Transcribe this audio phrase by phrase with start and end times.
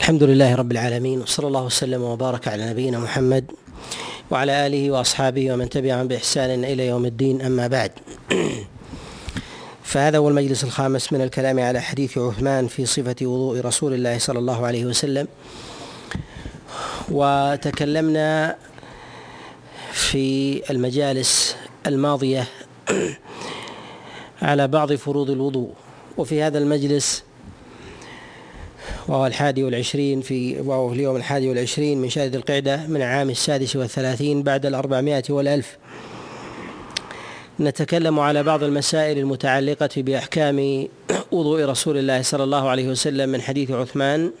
[0.00, 3.44] الحمد لله رب العالمين وصلى الله وسلم وبارك على نبينا محمد
[4.30, 7.92] وعلى آله وأصحابه ومن تبعهم بإحسان إلى يوم الدين أما بعد.
[9.90, 14.38] فهذا هو المجلس الخامس من الكلام على حديث عثمان في صفة وضوء رسول الله صلى
[14.38, 15.28] الله عليه وسلم.
[17.10, 18.56] وتكلمنا
[19.92, 21.56] في المجالس
[21.86, 22.46] الماضية
[24.42, 25.72] على بعض فروض الوضوء.
[26.18, 27.22] وفي هذا المجلس
[29.10, 34.42] وهو الحادي والعشرين في وهو اليوم الحادي والعشرين من شهر القعدة من عام السادس والثلاثين
[34.42, 35.76] بعد الأربعمائة والألف.
[37.60, 40.88] نتكلم على بعض المسائل المتعلقة بأحكام
[41.32, 44.32] وضوء رسول الله صلى الله عليه وسلم من حديث عثمان.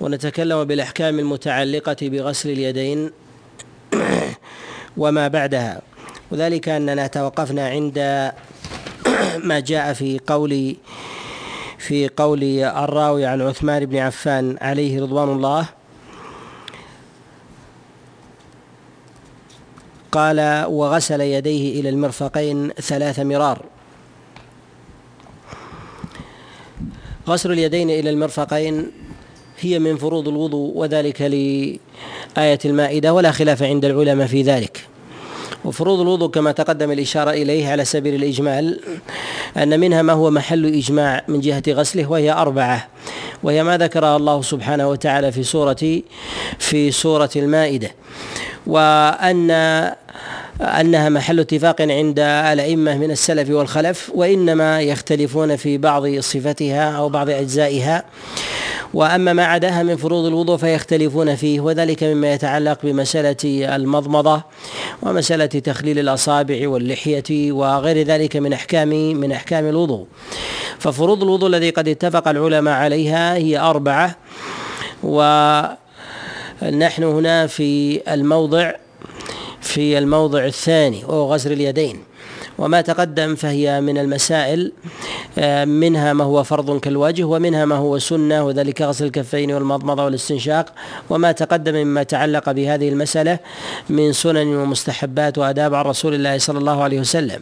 [0.00, 3.10] ونتكلم بالأحكام المتعلقة بغسل اليدين
[4.96, 5.82] وما بعدها.
[6.30, 7.98] وذلك أننا توقفنا عند
[9.44, 10.76] ما جاء في قول
[11.84, 15.66] في قول الراوي عن عثمان بن عفان عليه رضوان الله.
[20.12, 23.64] قال وغسل يديه إلى المرفقين ثلاث مرار.
[27.28, 28.90] غسل اليدين إلى المرفقين
[29.60, 34.93] هي من فروض الوضوء وذلك لآية المائدة ولا خلاف عند العلماء في ذلك.
[35.64, 38.80] وفروض الوضوء كما تقدم الإشارة إليه على سبيل الإجمال
[39.56, 42.88] أن منها ما هو محل إجماع من جهة غسله وهي أربعة
[43.42, 46.02] وهي ما ذكرها الله سبحانه وتعالى في سورة
[46.58, 47.90] في سورة المائدة
[48.66, 49.50] وأن
[50.60, 57.30] أنها محل اتفاق عند الأئمة من السلف والخلف وإنما يختلفون في بعض صفتها أو بعض
[57.30, 58.04] أجزائها.
[58.94, 64.42] وأما ما عداها من فروض الوضوء فيختلفون فيه وذلك مما يتعلق بمسألة المضمضة
[65.02, 70.06] ومسألة تخليل الأصابع واللحية وغير ذلك من أحكام من أحكام الوضوء.
[70.78, 74.16] ففروض الوضوء الذي قد اتفق العلماء عليها هي أربعة
[75.02, 75.74] ونحن
[77.02, 78.72] هنا في الموضع
[79.64, 81.98] في الموضع الثاني وهو غسل اليدين.
[82.58, 84.72] وما تقدم فهي من المسائل
[85.38, 90.72] آه، منها ما هو فرض كالوجه ومنها ما هو سنة وذلك غسل الكفين والمضمضة والاستنشاق.
[91.10, 93.38] وما تقدم مما تعلق بهذه المسألة
[93.90, 97.40] من سنن ومستحبات وآداب عن رسول الله صلى الله عليه وسلم.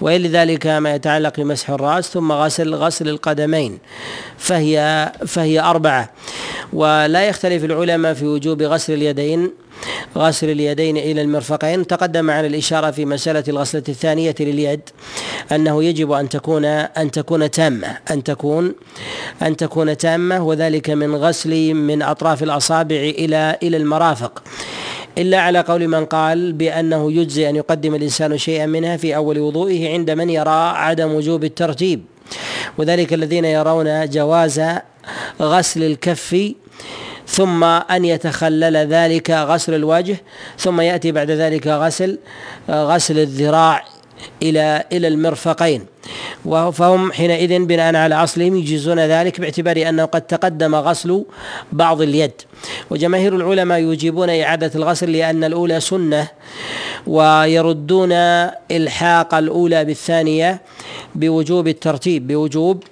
[0.00, 3.78] ولذلك ما يتعلق بمسح الرأس ثم غسل غسل القدمين.
[4.38, 6.10] فهي فهي أربعة.
[6.72, 9.50] ولا يختلف العلماء في وجوب غسل اليدين
[10.16, 11.86] غسل اليدين إلى المرفقين.
[11.86, 14.80] تقدم عن الإشارة في مسألة الغسلة الثانية لليد
[15.52, 18.74] أنه يجب أن تكون أن تكون تامة أن تكون
[19.42, 24.42] أن تكون تامة وذلك من غسل من أطراف الأصابع إلى إلى المرافق.
[25.18, 29.92] إلا على قول من قال بأنه يجزي أن يقدم الإنسان شيئا منها في أول وضوئه
[29.92, 32.04] عند من يرى عدم وجوب الترتيب
[32.78, 34.62] وذلك الذين يرون جواز
[35.40, 36.52] غسل الكف
[37.28, 40.16] ثم أن يتخلل ذلك غسل الوجه
[40.58, 42.18] ثم يأتي بعد ذلك غسل
[42.70, 43.84] غسل الذراع
[44.42, 45.86] إلى إلى المرفقين.
[46.72, 51.24] فهم حينئذ بناء على أصلهم يجيزون ذلك باعتبار أنه قد تقدم غسل
[51.72, 52.32] بعض اليد.
[52.90, 56.28] وجماهير العلماء يجيبون إعادة الغسل لأن الأولى سنة
[57.06, 58.12] ويردون
[58.70, 60.60] إلحاق الأولى بالثانية
[61.14, 62.82] بوجوب الترتيب بوجوب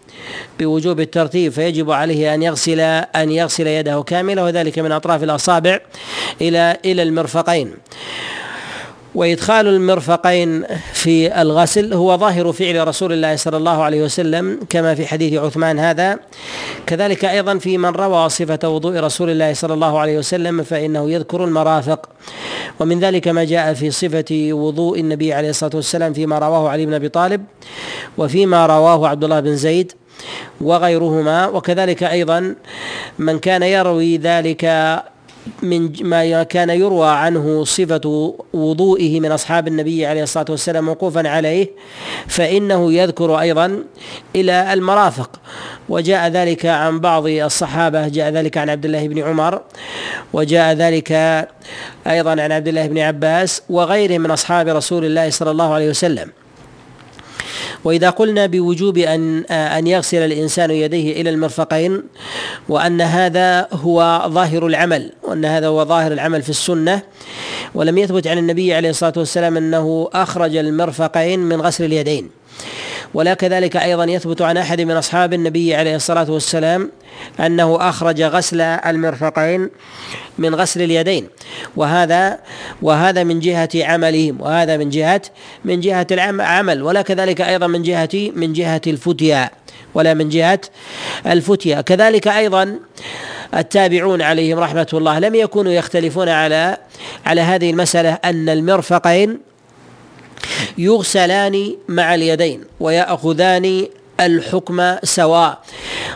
[0.58, 5.80] بوجوب الترتيب فيجب عليه أن يغسل أن يغسل يده كاملة وذلك من أطراف الأصابع
[6.40, 7.74] إلى إلى المرفقين.
[9.14, 15.06] وإدخال المرفقين في الغسل هو ظاهر فعل رسول الله صلى الله عليه وسلم كما في
[15.06, 16.18] حديث عثمان هذا.
[16.86, 21.44] كذلك أيضا في من روى صفة وضوء رسول الله صلى الله عليه وسلم فإنه يذكر
[21.44, 22.08] المرافق.
[22.80, 26.94] ومن ذلك ما جاء في صفة وضوء النبي عليه الصلاة والسلام فيما رواه علي بن
[26.94, 27.44] أبي طالب
[28.18, 29.92] وفيما رواه عبد الله بن زيد
[30.60, 31.46] وغيرهما.
[31.46, 32.54] وكذلك أيضا
[33.18, 34.64] من كان يروي ذلك
[35.62, 41.70] من ما كان يروى عنه صفة وضوئه من أصحاب النبي عليه الصلاة والسلام موقوفا عليه
[42.28, 43.84] فإنه يذكر أيضا
[44.36, 45.40] إلى المرافق.
[45.88, 49.62] وجاء ذلك عن بعض الصحابة جاء ذلك عن عبد الله بن عمر
[50.32, 51.12] وجاء ذلك
[52.06, 56.30] أيضا عن عبد الله بن عباس وغيره من أصحاب رسول الله صلى الله عليه وسلم.
[57.84, 62.02] وإذا قلنا بوجوب أن أن يغسل الإنسان يديه إلى المرفقين
[62.68, 67.02] وأن هذا هو ظاهر العمل وأن هذا هو ظاهر العمل في السنة
[67.74, 72.39] ولم يثبت عن النبي عليه الصلاة والسلام أنه أخرج المرفقين من غسل اليدين.
[73.14, 76.90] ولا كذلك أيضا يثبت عن أحد من أصحاب النبي عليه الصلاة والسلام
[77.40, 79.70] أنه أخرج غسل المرفقين
[80.38, 81.28] من غسل اليدين.
[81.76, 82.38] وهذا
[82.82, 85.22] وهذا من جهة عملهم وهذا من جهة
[85.64, 89.50] من جهة العمل ولا كذلك أيضا من جهة من جهة الفتيا
[89.94, 90.60] ولا من جهة
[91.26, 92.78] الفتية كذلك أيضا
[93.54, 96.76] التابعون عليهم رحمة الله لم يكونوا يختلفون على
[97.26, 99.49] على هذه المسألة أن المرفقين
[100.78, 103.86] يغسلان مع اليدين ويأخذان
[104.20, 105.58] الحكم سواء.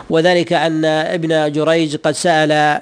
[0.09, 2.81] وذلك أن ابن جريج قد سأل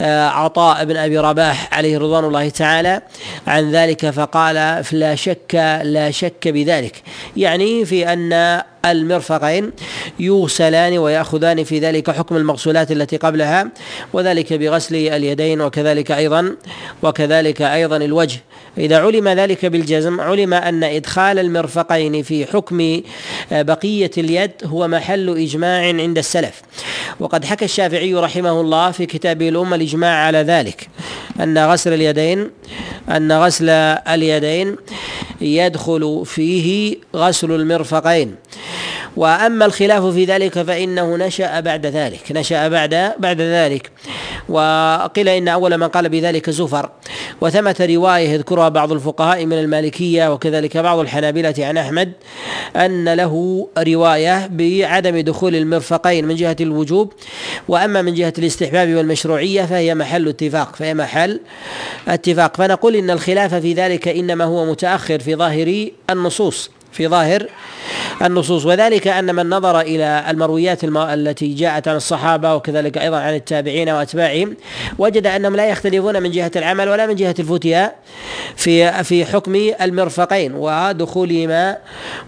[0.00, 3.02] آه، عطاء بن أبي رباح عليه رضوان الله تعالى
[3.46, 7.02] عن ذلك فقال لا شك لا شك بذلك.
[7.36, 9.70] يعني في أن المرفقين
[10.20, 13.70] يغسلان ويأخذان في ذلك حكم المغسولات التي قبلها
[14.12, 16.56] وذلك بغسل اليدين وكذلك أيضا
[17.02, 18.40] وكذلك أيضا الوجه.
[18.78, 23.00] إذا علم ذلك بالجزم علم أن إدخال المرفقين في حكم
[23.52, 26.62] بقية اليد هو محل إجماع عند السلف.
[27.20, 30.88] وقد حكى الشافعي رحمه الله في كتابه الأمة الإجماع على ذلك
[31.40, 32.50] أن غسل اليدين
[33.08, 34.76] أن غسل اليدين
[35.40, 38.34] يدخل فيه غسل المرفقين.
[39.16, 43.90] وأما الخلاف في ذلك فإنه نشأ بعد ذلك نشأ بعد بعد ذلك.
[44.48, 46.90] وقيل إن أول من قال بذلك زفر.
[47.40, 52.12] وثمت رواية يذكرها بعض الفقهاء من المالكية وكذلك بعض الحنابلة عن أحمد
[52.76, 57.12] أن له رواية بعدم دخول المرفقين من جهة الوجوب.
[57.68, 61.40] وأما من جهة الاستحباب والمشروعية فهي محل اتفاق فهي محل
[62.08, 62.56] اتفاق.
[62.56, 66.70] فنقول إن الخلاف في ذلك إنما هو متأخر في ظاهر النصوص.
[66.92, 67.46] في ظاهر
[68.22, 73.88] النصوص وذلك أن من نظر إلى المرويات التي جاءت عن الصحابة وكذلك أيضا عن التابعين
[73.88, 74.56] وأتباعهم
[74.98, 77.92] وجد أنهم لا يختلفون من جهة العمل ولا من جهة الفتيا
[78.56, 81.76] في في حكم المرفقين ودخولهما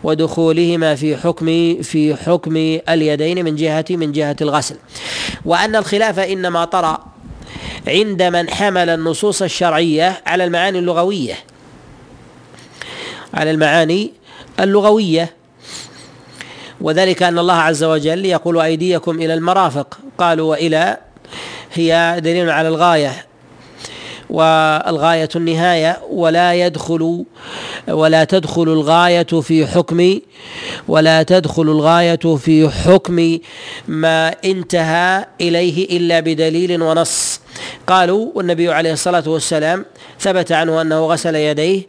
[0.04, 1.46] ودخولهما في حكم
[1.82, 2.56] في حكم
[2.88, 4.76] اليدين من جهه من جهة الغسل.
[5.44, 7.10] وأن الخلاف إنما طرأ
[7.88, 11.34] عند من حمل النصوص الشرعية على المعاني اللغوية
[13.34, 14.12] على المعاني
[14.60, 15.34] اللغوية.
[16.80, 19.98] وذلك أن الله عز وجل يقول أيديكم إلى المرافق.
[20.18, 20.96] قالوا وإلى
[21.72, 23.26] هي دليل على الغاية.
[24.30, 27.24] والغاية النهاية ولا يدخل
[27.88, 30.18] ولا تدخل الغاية في حكم
[30.88, 33.38] ولا تدخل الغاية في حكم
[33.88, 37.29] ما انتهى إليه إلا بدليل ونص.
[37.86, 39.84] قالوا والنبي عليه الصلاة والسلام
[40.20, 41.82] ثبت عنه أنه غسل يديه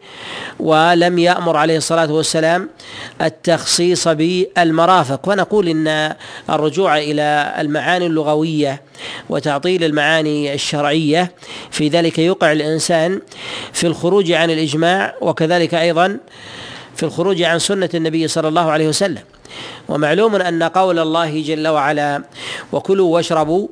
[0.59, 2.69] ولم يأمر عليه الصلاة والسلام
[3.21, 5.29] التخصيص بالمرافق.
[5.29, 6.15] ونقول إن
[6.49, 8.81] الرجوع إلى المعاني اللغوية
[9.29, 11.31] وتعطيل المعاني الشرعية
[11.71, 13.21] في ذلك يوقع الإنسان
[13.73, 16.17] في الخروج عن الإجماع وكذلك أيضا
[16.95, 19.23] في الخروج عن سنة النبي صلى الله عليه وسلم.
[19.89, 22.23] ومعلوم أن قول الله جل وعلا
[22.71, 23.67] وكلوا واشربوا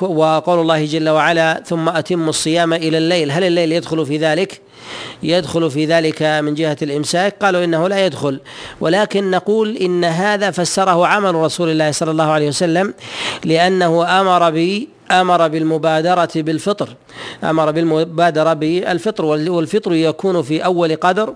[0.00, 3.30] وقول الله جل وعلا ثم أتم الصيام إلى الليل.
[3.30, 4.60] هل الليل يدخل في ذلك؟
[5.22, 8.40] يدخل في ذلك من جهة الإمساك؟ قالوا إنه لا يدخل.
[8.80, 12.94] ولكن نقول إن هذا فسره عمل رسول الله صلى الله عليه وسلم
[13.44, 16.88] لأنه أمر ب أمر بالمبادرة بالفطر
[17.44, 21.34] أمر بالمبادرة بالفطر والفطر يكون في أول قدر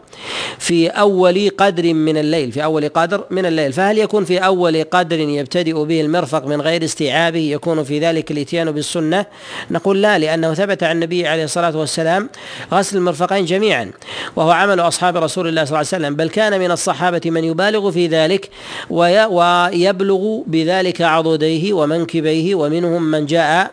[0.58, 3.72] في أول قدر من الليل في أول قدر من الليل.
[3.72, 8.70] فهل يكون في أول قدر يبتدئ به المرفق من غير استيعابه يكون في ذلك الإتيان
[8.70, 9.26] بالسنة؟
[9.70, 12.30] نقول لا لأنه ثبت عن النبي عليه الصلاة والسلام
[12.72, 13.90] غسل المرفقين جميعا
[14.36, 16.16] وهو عمل أصحاب رسول الله صلى الله عليه وسلم.
[16.16, 18.50] بل كان من الصحابة من يبالغ في ذلك
[18.90, 23.63] ويبلغ بذلك عضديه ومنكبيه ومنهم من جاء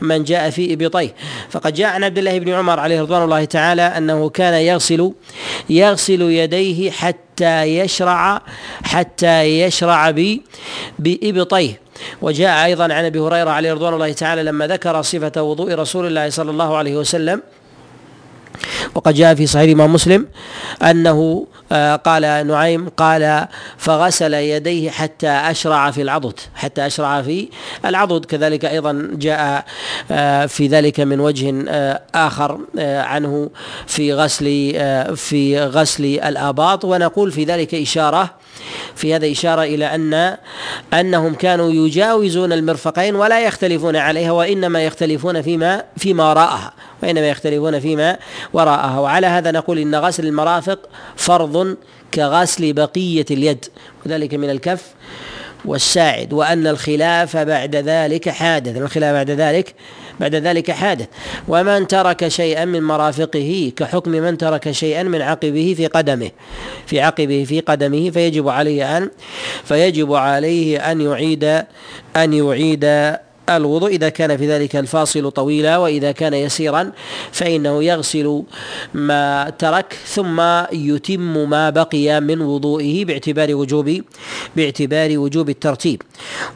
[0.00, 1.14] من جاء في إبطيه
[1.50, 5.12] فقد جاء عن عبد الله بن عمر عليه رضوان الله تعالى أنه كان يغسل
[5.70, 8.42] يغسل يديه حتى يشرع
[8.82, 10.10] حتى يشرع
[10.98, 11.80] بإبطيه
[12.22, 16.30] وجاء أيضا عن أبي هريرة عليه رضوان الله تعالى لما ذكر صفة وضوء رسول الله
[16.30, 17.42] صلى الله عليه وسلم
[18.94, 20.26] وقد جاء في صحيح الإمام مسلم
[20.82, 23.46] أنه آه، قال نعيم قال
[23.78, 27.48] فغسل يديه حتى أشرع في العضد حتى أشرع في
[27.84, 28.24] العضد.
[28.24, 29.64] كذلك أيضا جاء
[30.10, 33.50] آه، في ذلك من وجه آه، آخر عنه
[33.86, 34.44] في غسل
[35.16, 36.84] في غسل الآباط.
[36.84, 38.30] ونقول في ذلك إشارة
[38.94, 40.36] في هذا إشارة إلى أن
[40.94, 48.16] أنهم كانوا يجاوزون المرفقين ولا يختلفون عليها وإنما يختلفون فيما فيما وراءها وإنما يختلفون فيما
[48.52, 48.98] وراءها.
[48.98, 50.78] وعلى هذا نقول إن غسل المرافق
[51.16, 51.76] فرض
[52.14, 53.64] كغسل بقية اليد
[54.06, 54.82] وذلك من الكف
[55.64, 58.76] والساعد وأن الخلاف بعد ذلك حادث.
[58.76, 59.74] الخلاف بعد ذلك
[60.20, 61.06] بعد ذلك حادث.
[61.48, 66.30] ومن ترك شيئا من مرافقه كحكم من ترك شيئا من عقبه في قدمه
[66.86, 69.10] في عقبه في قدمه فيجب عليه أن
[69.64, 71.44] فيجب عليه أن يعيد
[72.16, 72.84] أن يعيد
[73.56, 73.90] الوضوء.
[73.90, 76.92] إذا كان في ذلك الفاصل طويلا وإذا كان يسيرا
[77.32, 78.42] فإنه يغسل
[78.94, 80.40] ما ترك ثم
[80.72, 84.00] يتم ما بقي من وضوئه باعتبار وجوب
[84.56, 86.02] باعتبار وجوب الترتيب.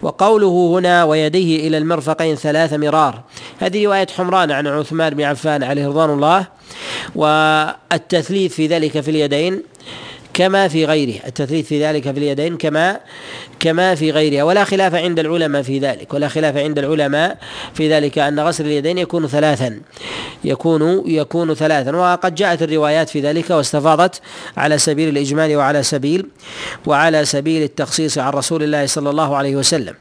[0.02, 3.22] وقوله هنا ويديه إلى المرفقين ثلاث مرار.
[3.58, 6.46] هذه رواية حمران عن عثمان بن عفان عليه رضوان الله.
[7.14, 9.62] والتثليث في ذلك في اليدين.
[10.34, 11.26] كما في غيره.
[11.26, 13.00] التثليث في ذلك في اليدين كما
[13.60, 14.42] كما في غيرها.
[14.42, 16.14] ولا خلاف عند العلماء في ذلك.
[16.14, 17.38] ولا خلاف عند العلماء
[17.74, 19.80] في ذلك أن غسل اليدين يكون ثلاثا.
[20.44, 21.96] يكون يكون ثلاثا.
[21.96, 24.20] وقد جاءت الروايات في ذلك واستفاضت
[24.56, 26.26] على سبيل الإجمال وعلى سبيل
[26.86, 29.94] وعلى سبيل التخصيص عن رسول الله صلى الله عليه وسلم.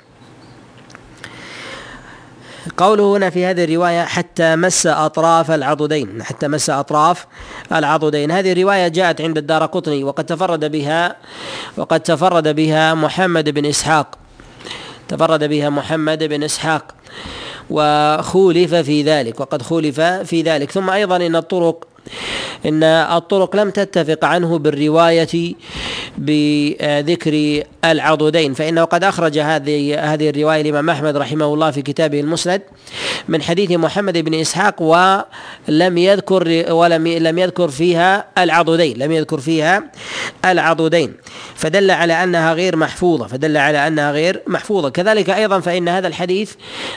[2.78, 7.26] قوله هنا في هذه الرواية حتى مس أطراف العضدين حتى مس أطراف
[7.72, 8.32] العضدين.
[8.32, 11.16] هذه الرواية جاءت عند الدار قطني وقد تفرد بها
[11.78, 14.18] وقد تفرد بها محمد بن إسحاق.
[15.08, 16.96] تفرد بها محمد بن إسحاق
[17.70, 20.72] وخولف في ذلك وقد خولف في ذلك.
[20.72, 21.88] ثم أيضا إن الطرق
[22.66, 25.54] إن الطرق لم تتفق عنه بالرواية
[26.18, 32.62] بذكر العضدين فإنه قد أخرج هذه هذه الرواية الإمام أحمد رحمه الله في كتابه المسند
[33.28, 39.84] من حديث محمد بن إسحاق ولم يذكر ولم لم يذكر فيها العضدين لم يذكر فيها
[40.46, 41.14] العضدين
[41.56, 44.90] فدل على أنها غير محفوظة فدل على أنها غير محفوظة.
[44.90, 46.54] كذلك أيضا فإن هذا الحديث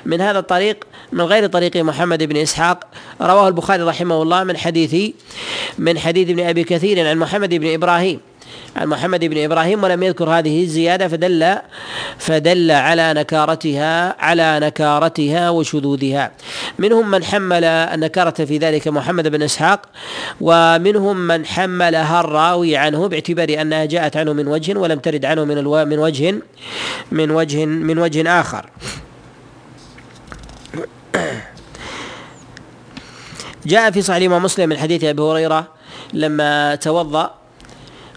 [0.06, 2.84] من هذا الطريق من غير طريق محمد بن إسحاق
[3.20, 4.95] رواه البخاري رحمه الله من حديث
[5.78, 8.20] من حديث ابن أبي كثير عن محمد بن إبراهيم.
[8.76, 11.58] عن محمد بن إبراهيم ولم يذكر هذه الزيادة فدل
[12.18, 16.24] فدل على نكارتها على نكارتها وشذوذها.
[16.78, 19.80] منهم من حمل النكارة في ذلك محمد بن إسحاق
[20.40, 25.58] ومنهم من حملها الراوي عنه باعتبار أنها جاءت عنه من وجه ولم ترد عنه من
[25.58, 25.84] ألو...
[25.84, 26.34] من وجه
[27.12, 28.64] من وجه من وجه آخر.
[33.66, 35.66] جاء في صحيح الإمام مسلم من حديث أبي هريرة
[36.12, 37.34] لما توضأ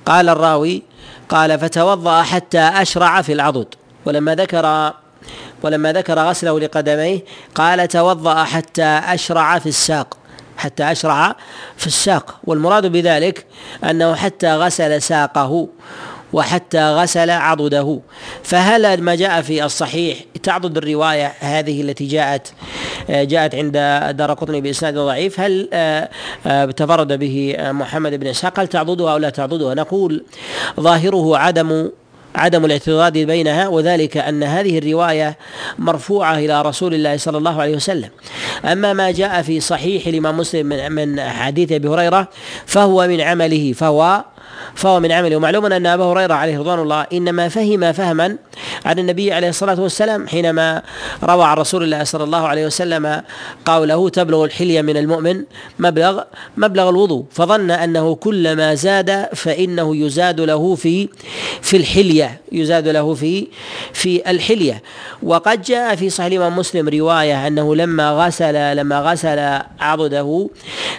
[0.06, 0.84] قال الراوي
[1.30, 3.68] قال فتوضأ حتى أشرع في العضد.
[4.06, 4.94] ولما ذكر
[5.64, 7.26] ولما ذكر غسله لقدميه
[7.56, 10.18] قال توضأ حتى أشرع في الساق.
[10.58, 11.36] حتى أشرع
[11.78, 12.40] في الساق.
[12.44, 13.46] والمراد بذلك
[13.84, 15.68] أنه حتى غسل ساقه.
[16.34, 18.00] وحتى غسل عضده.
[18.44, 22.54] فهل ما جاء في الصحيح تعضد الرواية هذه التي جاءت
[23.10, 23.74] جاءت عند
[24.18, 26.10] دار قطني بإسناد ضعيف؟ هل آه،
[26.48, 30.26] آه، تفرد به محمد بن إسحاق؟ هل تعضدها أو لا تعضدها نقول
[30.80, 31.90] ظاهره عدم
[32.36, 35.38] عدم الاعتراض بينها وذلك أن هذه الرواية
[35.80, 38.10] مرفوعة إلى رسول الله صلى الله عليه وسلم.
[38.66, 42.28] أما ما جاء في صحيح الإمام مسلم من من حديث أبي هريرة
[42.66, 44.24] فهو من عمله فهو
[44.76, 45.36] فهو من عمله.
[45.36, 48.38] ومعلوم أن أبا هريرة عليه رضوان الله إنما فهم فهما
[48.86, 50.82] عن النبي عليه الصلاة والسلام حينما
[51.24, 53.22] روى عن رسول الله صلى الله عليه وسلم
[53.66, 55.44] قوله تبلغ الحليه من المؤمن
[55.80, 56.22] مبلغ
[56.58, 57.26] مبلغ الوضوء.
[57.32, 61.10] فظن أنه كلما زاد فإنه يزاد له في
[61.62, 63.48] في الحلية يزاد له في
[63.94, 64.84] في الحلية.
[65.24, 70.50] وقد جاء في صحيح الإمام مسلم رواية أنه لما غسل لما غسل عضده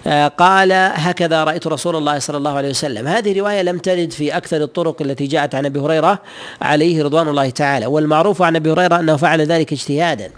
[0.07, 3.09] آه، قال هكذا رأيت رسول الله صلى الله عليه وسلم.
[3.09, 6.19] هذه روايه لم ترد في أكثر الطرق التي جاءت عن أبي هريرة
[6.63, 10.31] عليه رضوان الله تعالى والمعروف عن أبي هريرة أنه فعل ذلك اجتهادا.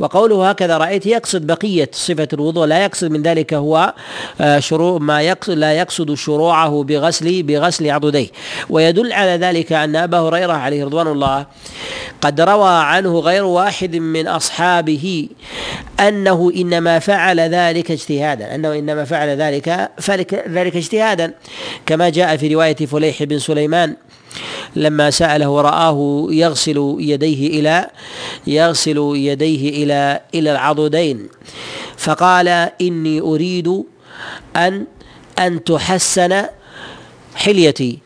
[0.00, 3.94] وقوله هكذا رأيت يقصد بقية صفة الوضوء لا يقصد من ذلك هو
[4.40, 8.28] آه، شروع ما يقصد لا يقصد شروعه بغسل بغسل عضديه.
[8.70, 11.46] ويدل على ذلك أن أبا هريرة عليه رضوان الله
[12.20, 15.28] قد روى عنه غير واحد من أصحابه
[16.00, 19.90] أنه إنما فعل ذلك اجتهادا أنه إنما فعل ذلك
[20.48, 21.34] ذلك اجتهادا.
[21.86, 23.96] كما جاء في رواية فليح بن سليمان
[24.76, 27.90] لما سأله ورآه يغسل يديه إلى
[28.46, 31.28] يغسل يديه إلى إلى العضدين.
[31.96, 32.48] فقال
[32.80, 33.84] إني أريد
[34.56, 34.86] أن
[35.38, 36.44] أن تحسن
[37.34, 37.98] حليتي.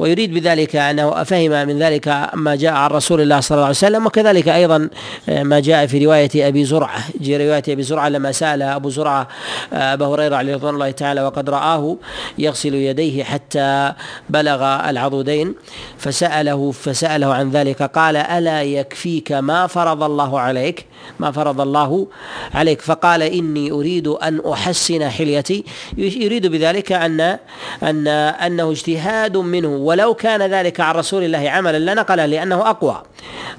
[0.00, 4.06] ويريد بذلك أنه فهم من ذلك ما جاء عن رسول الله صلى الله عليه وسلم
[4.06, 4.88] وكذلك أيضا
[5.28, 7.04] آه، ما جاء في رواية أبي زرعة.
[7.28, 9.28] رواية أبي زرعة لما سأل أبو زرعة
[9.72, 11.96] آه، ابا هريرة عليه رضوان الله تعالى وقد رآه
[12.38, 13.92] يغسل يديه حتى
[14.30, 15.54] بلغ العضدين
[15.98, 20.86] فسأله فسأله عن ذلك قال ألا يكفيك ما فرض الله عليك؟
[21.18, 22.06] ما فرض الله
[22.54, 25.64] عليك؟ فقال إني أريد أن أحسن حليتي.
[25.98, 27.38] يريد بذلك أن
[27.82, 33.02] أن أنه اجتهاد منه ولو كان ذلك عن رسول الله عملا لنقله لأنه أقوى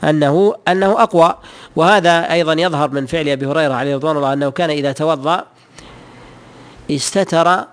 [0.04, 1.36] أنه أنه أقوى.
[1.76, 5.46] وهذا أيضا يظهر من فعل أبي هريرة عليه رضوان الله أنه كان إذا توضأ
[6.92, 7.66] استتر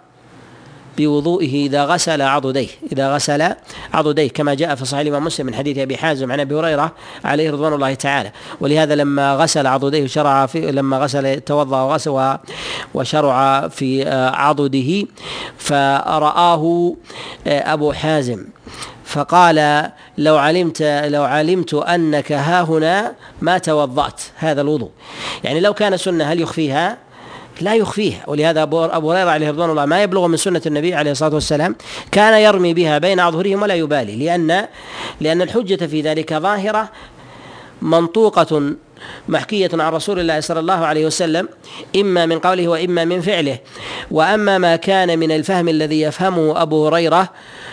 [0.99, 3.53] بوضوئه إذا غسل عضديه إذا غسل
[3.95, 6.93] عضديه كما جاء في صحيح الإمام مسلم من حديث أبي حازم عن أبي هريرة
[7.25, 8.33] عليه رضوان الله تعالى.
[8.61, 12.37] ولهذا لما غسل عضديه شرع في لما غسل توضأ وغسل
[12.95, 15.07] وشرع في عضده
[15.59, 16.95] فرآه
[17.47, 18.47] آه، أبو حازم.
[19.05, 24.23] فقال لو علمت لو علمت أنك ها هنا ما توضأت.
[24.37, 24.91] هذا الوضوء.
[25.45, 27.08] يعني لو كان سنة هل يخفيها؟
[27.61, 31.35] لا يخفيها ولهذا أبو هريرة عليه رضوان الله ما يبلغ من سنة النبي عليه الصلاة
[31.35, 31.77] والسلام
[32.13, 34.67] كان يرمي بها بين أظهرهم ولا يبالي لأن
[35.21, 36.89] لأن الحجة في ذلك ظاهرة
[37.83, 38.75] منطوقة
[39.29, 41.49] محكية عن رسول الله صلى الله عليه وسلم
[41.97, 43.59] إما من قوله وإما من فعله.
[44.11, 47.29] وأما ما كان من الفهم الذي يفهمه أبو هريرة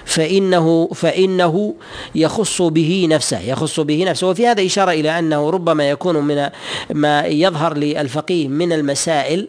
[0.05, 1.75] فإنه فإنه
[2.15, 4.27] يخص به نفسه يخص به نفسه.
[4.27, 6.49] وفي هذا إشارة إلى أنه ربما يكون من
[6.93, 9.47] ما يظهر للفقيه من المسائل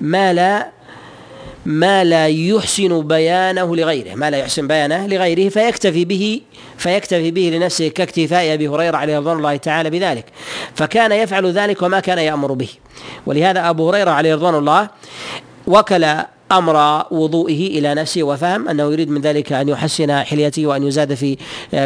[0.00, 0.83] ما لا
[1.66, 6.40] ما لا يحسن بيانه لغيره ما لا يحسن بيانه لغيره فيكتفي به
[6.78, 10.24] فيكتفي به لنفسه كاكتفاء أبي هريرة عليه رضوان الله تعالى بذلك
[10.74, 12.68] فكان يفعل ذلك وما كان يأمر به.
[13.26, 14.88] ولهذا أبو هريرة عليه رضوان الله
[15.66, 16.06] وكل
[16.52, 21.36] أمر وضوئه إلى نفسه وفهم أنه يريد من ذلك أن يحسن حليته وأن يزاد في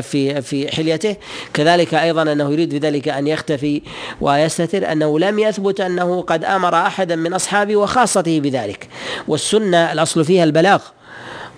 [0.02, 1.16] في في حليته.
[1.54, 3.82] كذلك أيضا أنه يريد بذلك أن يختفي
[4.20, 8.88] ويستتر أنه لم يثبت أنه قد أمر احدا من أصحابه وخاصته بذلك.
[9.28, 10.80] والسنة الأصل فيها البلاغ.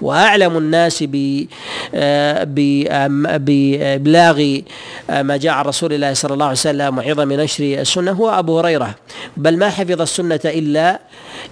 [0.03, 1.05] وأعلم الناس
[3.39, 4.59] بابلاغ
[5.11, 8.13] ما جاء عن رسول الله صلى الله عليه وسلم وعظم نشر السنة.
[8.13, 8.95] هو أبو هريرة.
[9.37, 11.01] بل ما حفظ السنة إلا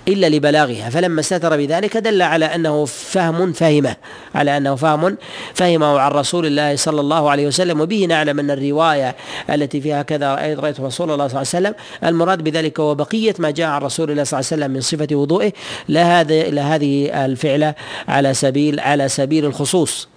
[0.08, 0.90] إلا لبلاغها.
[0.90, 3.96] فلما استتر بذلك دل على أنه فهم فهمه
[4.34, 5.16] على أنه فهم
[5.54, 7.80] فهمه عن رسول الله صلى الله عليه وسلم.
[7.80, 9.16] وبه نعلم أن الرواية
[9.50, 11.74] التي فيها كذا رايت رايت رسول الله صلى الله عليه وسلم.
[12.04, 15.16] المراد بذلك هو بقية ما جاء عن رسول الله صلى الله عليه وسلم من صفة
[15.16, 15.52] وضوئه.
[15.88, 17.74] لا هذه لا هذه الفعله
[18.08, 20.08] على سبيل على سبيل الخصوص.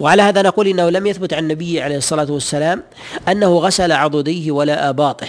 [0.00, 2.82] وعلى هذا نقول إنه لم يثبت عن النبي عليه الصلاة والسلام
[3.28, 5.26] أنه غسل عضديه ولا أباطه.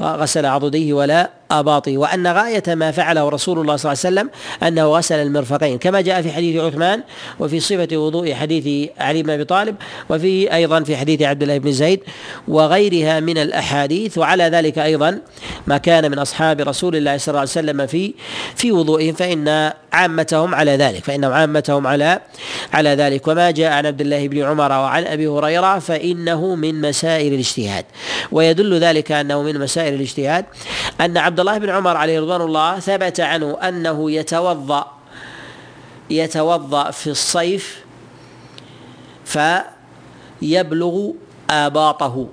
[0.00, 4.30] غسل عضديه ولا أباطه وأن غاية ما فعله رسول الله صلى الله عليه وسلم
[4.68, 7.02] أنه غسل المرفقين كما جاء في حديث عثمان
[7.40, 9.76] وفي صفة وضوء حديث علي بن أبي طالب
[10.10, 12.00] وفي أيضا في حديث عبد الله بن زيد
[12.48, 14.18] وغيرها من الأحاديث.
[14.18, 15.18] وعلى ذلك أيضا
[15.66, 18.14] ما كان من أصحاب رسول الله صلى الله عليه وسلم في
[18.56, 22.20] في وضوئهم فإن عامتهم على ذلك فإنهم عامتهم على
[22.72, 23.28] على ذلك.
[23.28, 27.84] وما جاء عن عبد الله بن عمر وعن أبي هريرة فإنه من مسائل الاجتهاد.
[28.32, 30.44] ويدل ذلك أنه من مسائل الاجتهاد
[31.00, 34.92] أن عبد الله بن عمر عليه رضوان الله ثبت عنه أنه يتوضأ
[36.10, 37.84] يتوضأ في الصيف
[39.24, 41.10] فيبلغ
[41.50, 42.28] آباطه.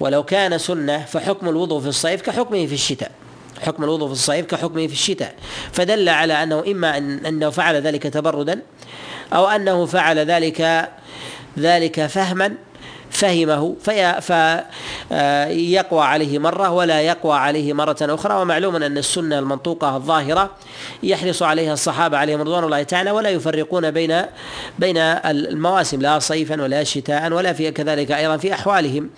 [0.00, 3.10] ولو كان سنة فحكم الوضوء في الصيف كحكمه في الشتاء
[3.62, 5.34] حكم الوضوء في الصيف كحكمه في الشتاء.
[5.72, 8.62] فدل على أنه إما أن أنه فعل ذلك تبردا
[9.32, 10.90] أو أنه فعل ذلك
[11.58, 12.54] ذلك فهما
[13.10, 18.34] فهمه في فيقوى عليه مرة ولا يقوى عليه مرة أخرى.
[18.34, 20.50] ومعلوم أن السنة المنطوقة الظاهرة
[21.02, 24.22] يحرص عليها الصحابة عليهم رضوان الله تعالى ولا يفرقون بين
[24.78, 29.10] بين المواسم لا صيفا ولا شتاء ولا في كذلك أيضا في أحوالهم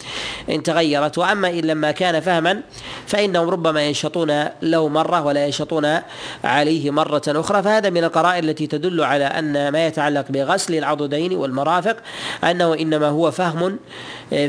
[0.50, 1.18] إن تغيرت.
[1.18, 2.60] وأما إن لما كان فهما
[3.06, 5.98] فإنهم ربما ينشطون له مرة ولا ينشطون
[6.44, 7.62] عليه مرة أخرى.
[7.62, 11.96] فهذا من القرائن التي تدل على أن ما يتعلق بغسل العضدين والمرافق
[12.44, 13.77] أنه إنما هو فهم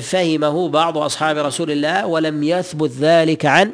[0.01, 3.71] فهمه بعض أصحاب رسول الله ولم يثبت ذلك عن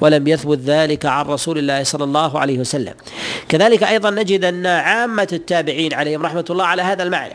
[0.00, 2.94] ولم يثبت ذلك عن رسول الله صلى الله عليه وسلم.
[3.48, 7.34] كذلك أيضا نجد أن عامة التابعين عليهم رحمة الله على هذا المعنى.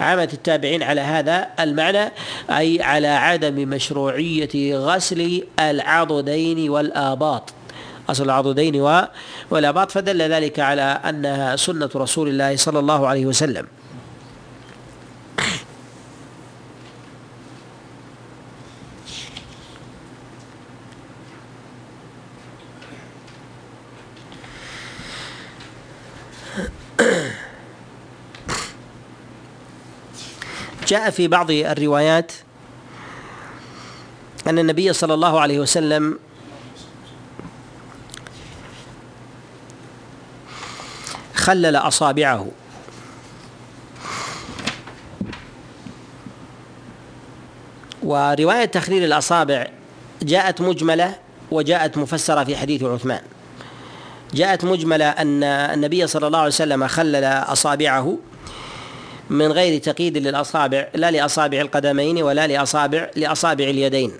[0.00, 2.12] عامة التابعين على هذا المعنى
[2.50, 7.52] أي على عدم مشروعية غسل العضدين والآباط.
[8.08, 8.76] أصل العضدين
[9.50, 13.66] والآباط فدل ذلك على أنها سنة رسول الله صلى الله عليه وسلم.
[30.92, 32.32] جاء في بعض الروايات
[34.46, 36.18] أن النبي صلى الله عليه وسلم
[41.34, 42.46] خلل أصابعه.
[48.02, 49.66] ورواية تخليل الأصابع
[50.22, 51.14] جاءت مجملة
[51.50, 53.22] وجاءت مفسرة في حديث عثمان.
[54.34, 58.18] جاءت مجملة أن النبي صلى الله عليه وسلم خلل أصابعه.
[59.32, 64.12] من غير تقييد للأصابع لا لأصابع القدمين ولا لأصابع لأصابع اليدين.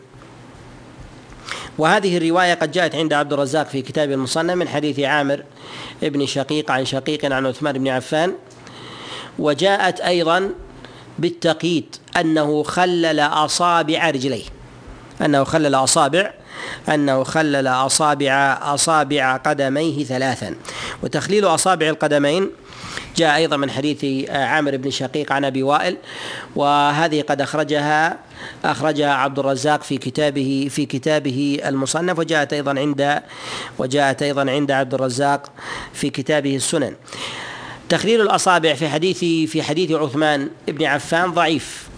[1.79, 5.43] وهذه الرواية قد جاءت عند عبد الرزاق في كتاب المصنف من حديث عامر
[6.03, 8.35] ابن شقيق عن شقيق عن عثمان بن عفان.
[9.39, 10.51] وجاءت أيضا
[11.19, 14.45] بالتقييد أنه خلل أصابع رجليه.
[15.25, 16.31] أنه خلل أصابع
[16.89, 20.55] أنه خلل أصابع أصابع قدميه ثلاثا.
[21.03, 22.51] وتخليل أصابع القدمين
[23.17, 25.97] جاء أيضا من حديث عامر بن شقيق عن أبي وائل
[26.57, 28.19] وهذه قد أخرجها
[28.65, 33.23] أخرجها عبد الرزاق في كتابه في كتابه المصنف وجاءت أيضا عند
[33.79, 35.51] وجاءت أيضا عند عبد الرزاق
[35.93, 36.95] في كتابه السنن.
[37.89, 39.19] تخليل الأصابع في حديث
[39.51, 41.89] في حديث عثمان بن عفان ضعيف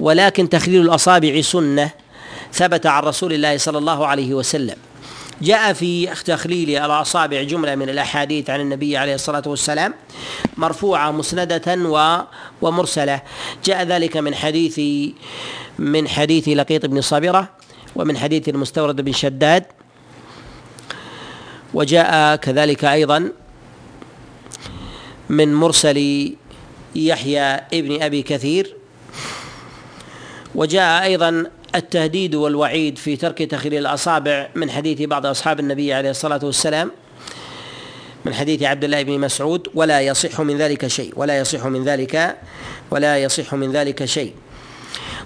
[0.00, 1.90] ولكن تخليل الأصابع سنة
[2.52, 4.76] ثبت عن رسول الله صلى الله عليه وسلم.
[5.42, 9.94] جاء في تخليل الأصابع جملة من الأحاديث عن النبي عليه الصلاة والسلام
[10.56, 11.76] مرفوعة مسندة
[12.62, 13.22] ومرسلة.
[13.64, 14.80] جاء ذلك من حديث
[15.78, 17.48] من حديث لقيط بن صابرة
[17.96, 19.64] ومن حديث المستورد بن شداد.
[21.74, 23.32] وجاء كذلك أيضا
[25.28, 26.32] من مرسل
[26.94, 28.76] يحيى ابن أبي كثير.
[30.54, 36.40] وجاء أيضا التهديد والوعيد في ترك تخليل الأصابع من حديث بعض أصحاب النبي عليه الصلاة
[36.42, 36.90] والسلام
[38.24, 42.36] من حديث عبد الله بن مسعود ولا يصح من ذلك شيء ولا يصح من ذلك
[42.90, 44.34] ولا يصح من ذلك شيء.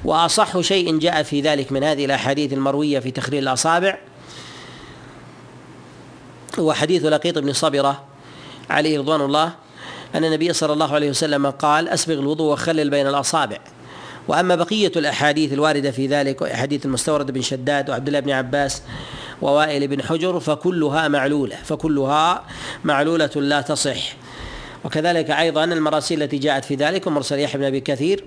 [0.04, 3.98] وأصح شيء جاء في ذلك من هذه الأحاديث المروية في تخليل الأصابع
[6.58, 8.04] هو حديث لقيط بن صبرة
[8.70, 9.52] عليه رضوان الله
[10.14, 13.58] أن النبي صلى الله عليه وسلم قال أسبغ الوضوء وخلل بين الأصابع.
[14.28, 18.82] وأما بقية الأحاديث الواردة في ذلك احاديث المستورد بن شداد وعبد الله بن عباس
[19.42, 22.44] ووائل بن حجر فكلها معلولة فكلها
[22.84, 24.16] معلولة لا تصح.
[24.84, 28.24] وكذلك أيضا المراسيل التي جاءت في ذلك ومرسل يحيى بن أبي كثير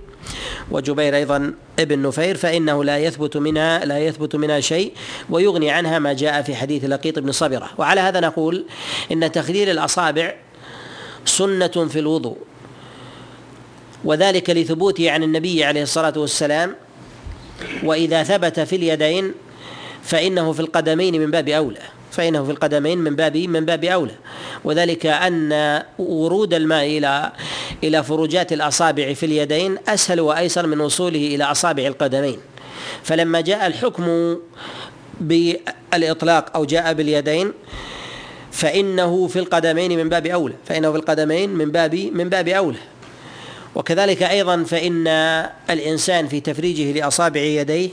[0.71, 4.93] وجبير أيضا ابن نفير فإنه لا يثبت منها لا يثبت منها شيء
[5.29, 7.69] ويغني عنها ما جاء في حديث لقيط بن صبرة.
[7.77, 8.65] وعلى هذا نقول
[9.11, 10.35] إن تخليل الأصابع
[11.25, 12.37] سنة في الوضوء.
[14.03, 16.75] وذلك لثبوته عن النبي عليه الصلاة والسلام
[17.83, 19.33] وإذا ثبت في اليدين
[20.03, 21.79] فإنه في القدمين من باب أولى
[22.11, 24.11] فإنه في القدمين من باب من باب أولى.
[24.63, 27.31] وذلك أن ورود الماء إلى
[27.83, 32.37] إلى فروجات الأصابع في اليدين أسهل وأيسر من وصوله إلى أصابع القدمين.
[33.03, 34.37] فلما جاء الحكم
[35.21, 37.53] بالإطلاق أو جاء باليدين
[38.51, 42.79] فإنه في القدمين من باب أولى فإنه في القدمين من باب من باب أولى.
[43.77, 45.07] وكذلك أيضا فإن
[45.69, 47.89] الإنسان في تفريجه لأصابع يديه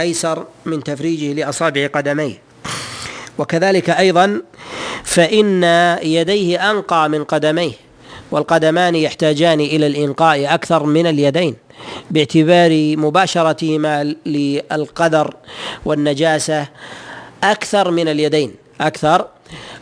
[0.00, 2.38] أيسر من تفريجه لأصابع قدميه.
[3.38, 4.42] وكذلك أيضا
[5.04, 5.62] فإن
[6.02, 7.72] يديه أنقى من قدميه
[8.30, 11.56] والقدمان يحتاجان إلى الإنقاء أكثر من اليدين
[12.10, 15.34] باعتبار مباشرتهما للقدر
[15.84, 16.66] والنجاسة
[17.44, 19.26] أكثر من اليدين أكثر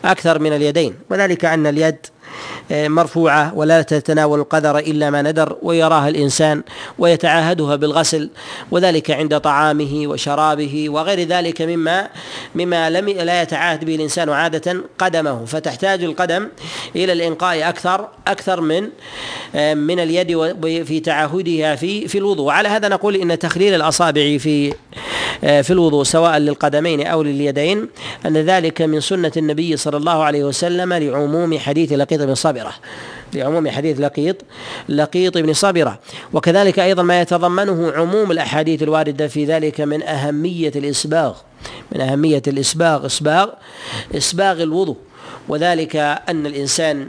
[0.04, 0.94] أكثر من اليدين.
[1.10, 2.06] وذلك أن اليد
[2.70, 6.62] مرفوعة ولا تتناول القدر إلا ما ندر ويراها الإنسان
[6.98, 8.30] ويتعاهدها بالغسل
[8.70, 12.08] وذلك عند طعامه وشرابه وغير ذلك مما
[12.54, 15.44] مما لم لا يتعاهد به الإنسان عادة قدمه.
[15.44, 16.48] فتحتاج القدم
[16.96, 18.82] إلى الإنقاء أكثر أكثر من
[19.76, 20.30] من اليد
[20.84, 22.46] في تعهدها في في الوضوء.
[22.46, 24.74] وعلى هذا نقول إن تخليل الأصابع في
[25.40, 27.88] في الوضوء سواء للقدمين أو لليدين
[28.26, 32.74] أن ذلك من سنة النبي صلى الله عليه وسلم لعموم حديث لقيط بن صابرة
[33.34, 34.36] لعموم حديث لقيط
[34.88, 35.98] لقيط بن صابرة.
[36.32, 41.36] وكذلك أيضا ما يتضمنه عموم الأحاديث الواردة في ذلك من أهمية الإسباغ
[41.92, 43.48] من أهمية الإسباغ إسباغ
[44.14, 44.96] إسباغ الوضوء.
[45.48, 47.08] وذلك أن الإنسان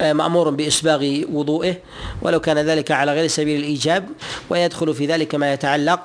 [0.00, 1.74] آه، مأمور بإسباغ وضوئه
[2.22, 4.08] ولو كان ذلك على غير سبيل الإيجاب.
[4.50, 6.00] ويدخل في ذلك ما يتعلق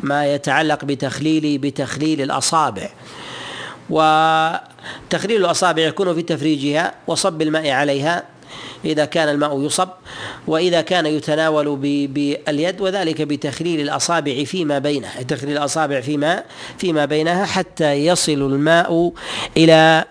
[0.00, 2.88] ما يتعلق بتخليل بتخليل الأصابع.
[3.90, 8.22] وتخليل الأصابع يكون في تفريجها وصب الماء عليها.
[8.84, 9.88] إذا كان الماء يصب
[10.46, 16.42] وإذا كان يتناول باليد وذلك بتخليل الأصابع فيما بينها تخليل الأصابع فيما
[16.78, 19.12] فيما بينها حتى يصل الماء
[19.56, 20.04] إلى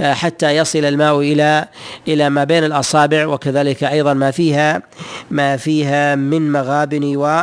[0.00, 1.68] حتى يصل الماء إلى
[2.08, 4.82] إلى ما بين الأصابع وكذلك أيضا ما فيها
[5.30, 7.42] ما فيها من مغابن و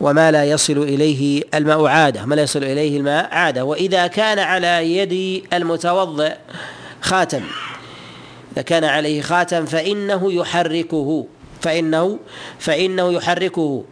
[0.00, 3.64] وما لا يصل إليه الماء عادة ما لا يصل إليه الماء عادة.
[3.64, 6.32] وإذا كان على يد المتوضئ
[7.00, 7.42] خاتم
[8.52, 11.26] إذا كان عليه خاتم فإنه يحركه
[11.60, 12.18] فإنه
[12.58, 13.84] فإنه يحركه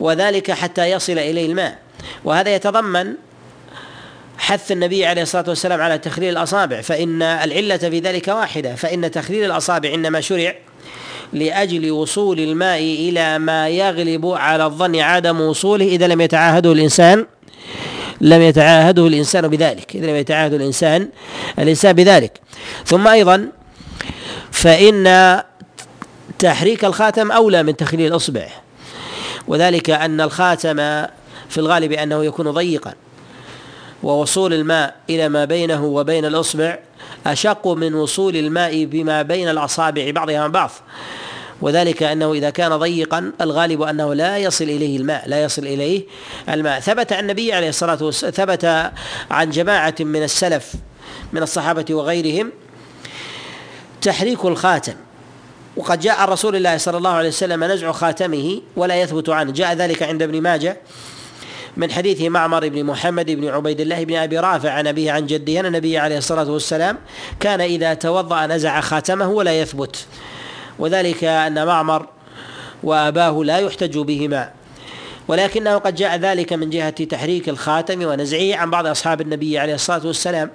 [0.00, 1.78] وذلك حتى يصل إليه الماء.
[2.24, 3.14] وهذا يتضمن
[4.38, 9.44] حث النبي عليه الصلاة والسلام على تخليل الأصابع فإن العلة في ذلك واحدة فإن تخليل
[9.44, 10.54] الأصابع إنما شرع
[11.32, 15.84] لأجل وصول الماء إلى ما يغلب على الظن عدم وصوله.
[15.84, 17.26] إذا لم يتعاهده الإنسان
[18.20, 21.08] لم يتعاهده الإنسان بذلك إذا لم يتعاهد الإنسان
[21.58, 22.40] الإنسان بذلك.
[22.84, 23.48] ثم أيضا
[24.52, 25.42] فإن
[26.38, 28.48] تحريك الخاتم أولى من تخليل الإصبع.
[29.48, 30.76] وذلك أن الخاتم
[31.48, 32.94] في الغالب أنه يكون ضيقا.
[34.02, 36.78] ووصول الماء إلى ما بينه وبين الإصبع
[37.26, 40.70] أشق من وصول الماء بما بين الأصابع بعضها من بعض.
[41.60, 46.02] وذلك أنه إذا كان ضيقا الغالب أنه لا يصل إليه الماء لا يصل إليه
[46.48, 46.80] الماء.
[46.80, 48.90] ثبت عن النبي عليه الصلاة والسلام ثبت
[49.30, 50.72] عن جماعة من السلف
[51.32, 52.52] من الصحابة وغيرهم
[54.02, 54.94] تحريك الخاتم.
[55.76, 59.52] وقد جاء عن رسول الله صلى الله عليه وسلم نزع خاتمه ولا يثبت عنه.
[59.52, 60.76] جاء ذلك عند ابن ماجه
[61.76, 65.60] من حديث معمر بن محمد بن عبيد الله بن أبي رافع عن أبيه عن جده
[65.60, 66.98] أن النبي عليه الصلاة والسلام
[67.40, 70.06] كان إذا توضأ نزع خاتمه ولا يثبت.
[70.78, 72.06] وذلك أن معمر
[72.82, 74.50] وأباه لا يحتج بهما.
[75.28, 80.06] ولكنه قد جاء ذلك من جهة تحريك الخاتم ونزعه عن بعض أصحاب النبي عليه الصلاة
[80.06, 80.50] والسلام.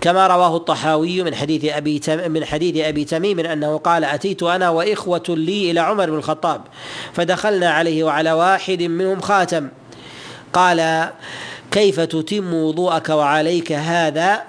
[0.00, 5.24] كما رواه الطحاوي من حديث أبي من حديث أبي تميم أنه قال أتيت أنا وإخوة
[5.28, 6.60] لي إلى عمر بن الخطاب
[7.12, 9.68] فدخلنا عليه وعلى واحد منهم خاتم.
[10.52, 11.10] قال
[11.70, 14.42] كيف تتم وضوءك وعليك هذا؟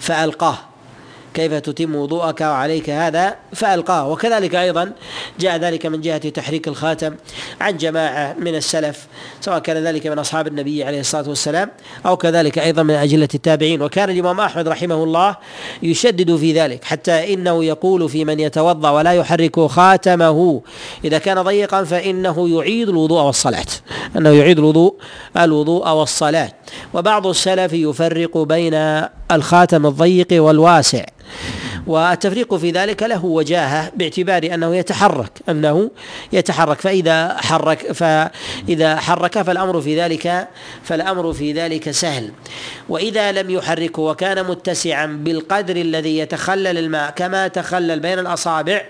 [0.00, 0.71] فألقاه.
[1.34, 4.08] كيف تتم وضوءك وعليك هذا فألقاه.
[4.08, 4.92] وكذلك أيضا
[5.40, 7.14] جاء ذلك من جهة تحريك الخاتم
[7.60, 9.06] عن جماعة من السلف
[9.40, 11.70] سواء كان ذلك من أصحاب النبي عليه الصلاة والسلام
[12.06, 13.82] أو كذلك أيضا من أجلة التابعين.
[13.82, 15.36] وكان الإمام أحمد رحمه الله
[15.82, 20.62] يشدد في ذلك حتى إنه يقول في من يتوضأ ولا يحرك خاتمه.
[21.04, 23.66] إذا كان ضيقا فإنه يعيد الوضوء والصلاة
[24.16, 24.94] أنه يعيد الوضوء
[25.36, 26.52] الوضوء والصلاة.
[26.94, 28.74] وبعض السلف يفرق بين
[29.32, 31.04] الخاتم الضيق والواسع.
[31.86, 35.90] والتفريق في ذلك له وجاهة باعتبار أنه يتحرك أنه
[36.32, 36.80] يتحرك.
[36.80, 40.48] فإذا حرك فإذا حرك فالأمر في ذلك
[40.82, 42.30] فالأمر في ذلك سهل.
[42.88, 48.82] وإذا لم يحركه وكان متسعا بالقدر الذي يتخلل الماء كما تخلل بين الأصابع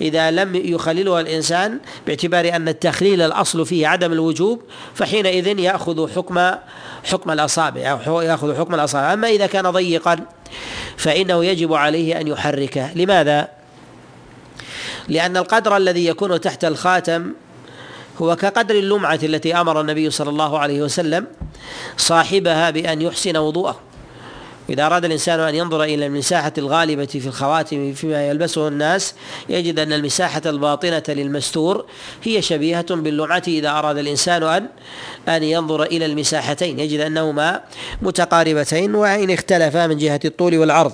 [0.00, 4.62] إذا لم يخلله الإنسان باعتبار أن التخليل الأصل فيه عدم الوجوب
[4.94, 6.50] فحينئذ يأخذ حكم
[7.04, 9.12] حكم الأصابع يأخذ حكم الأصابع.
[9.12, 10.16] أما إذا كان ضيقا
[10.96, 13.48] فإنه يجب عليه أن يحركه لماذا؟
[15.08, 17.32] لأن القدر الذي يكون تحت الخاتم
[18.22, 21.26] هو كقدر اللمعة التي أمر النبي صلى الله عليه وسلم
[21.96, 23.80] صاحبها بأن يحسن وضوءه
[24.70, 29.14] إذا أراد الإنسان أن ينظر إلى المساحة الغالبة في الخواتم فيما يلبسه الناس
[29.48, 31.84] يجد أن المساحة الباطنة للمستور
[32.22, 34.68] هي شبيهة باللمعة إذا أراد الإنسان أن
[35.28, 36.78] أن ينظر إلى المساحتين.
[36.78, 37.60] يجد أنهما
[38.02, 40.92] متقاربتين وإن اختلفا من جهة الطول والعرض.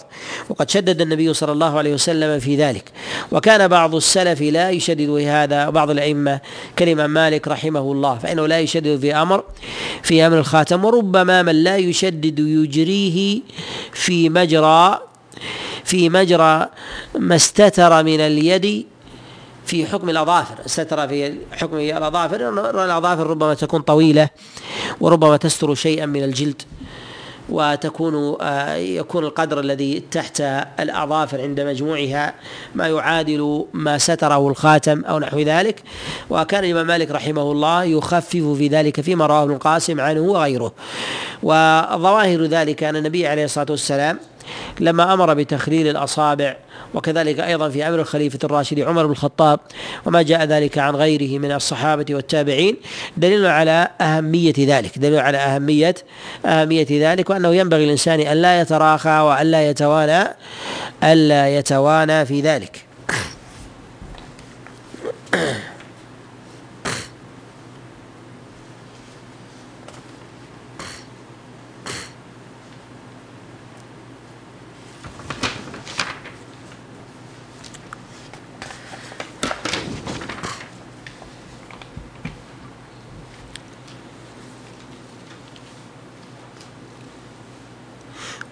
[0.49, 2.85] وقد شدد النبي صلى الله عليه وسلم في ذلك.
[3.33, 6.41] وكان بعض السلف لا يشدد في هذا وبعض الأئمة
[6.77, 9.45] كالإمام مالك رحمه الله فإنه لا يشدد في أمر
[10.03, 10.85] في أمر الخاتم.
[10.85, 13.41] وربما من لا يشدد يجريه
[13.93, 14.99] في مجرى
[15.85, 16.69] في مجرى
[17.19, 18.87] ما استتر من اليد
[19.67, 20.55] في حكم الأظافر.
[20.67, 22.49] استتر في حكم الأظافر
[22.85, 24.29] الأظافر ربما تكون طويلة
[25.01, 26.63] وربما تستر شيئا من الجلد.
[27.49, 30.41] وتكون آه، يكون القدر الذي تحت
[30.81, 32.35] الأظافر عند مجموعها
[32.75, 35.83] ما يعادل ما ستره الخاتم أو نحو ذلك.
[36.31, 40.73] وكان الإمام مالك رحمه الله يخفف في ذلك فيما رواه ابن القاسم عنه وغيره.
[41.43, 44.19] وظواهر ذلك أن النبي عليه الصلاة والسلام
[44.81, 46.57] لما أمر بتخليل الأصابع
[46.95, 49.61] وكذلك أيضا في أمر الخليفة الراشد عمر بن الخطاب
[50.07, 52.77] وما جاء ذلك عن غيره من الصحابة والتابعين
[53.17, 55.95] دليل على أهمية ذلك دليل على أهمية
[56.47, 60.29] أهمية ذلك وأنه ينبغي الانسان أن لا يتراخى وأن لا يتوانى
[61.03, 62.85] الا يتوانى في ذلك.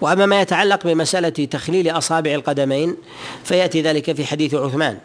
[0.01, 2.95] وأما ما يتعلق بمسألة تخليل أصابع القدمين
[3.43, 4.97] فيأتي ذلك في حديث عثمان.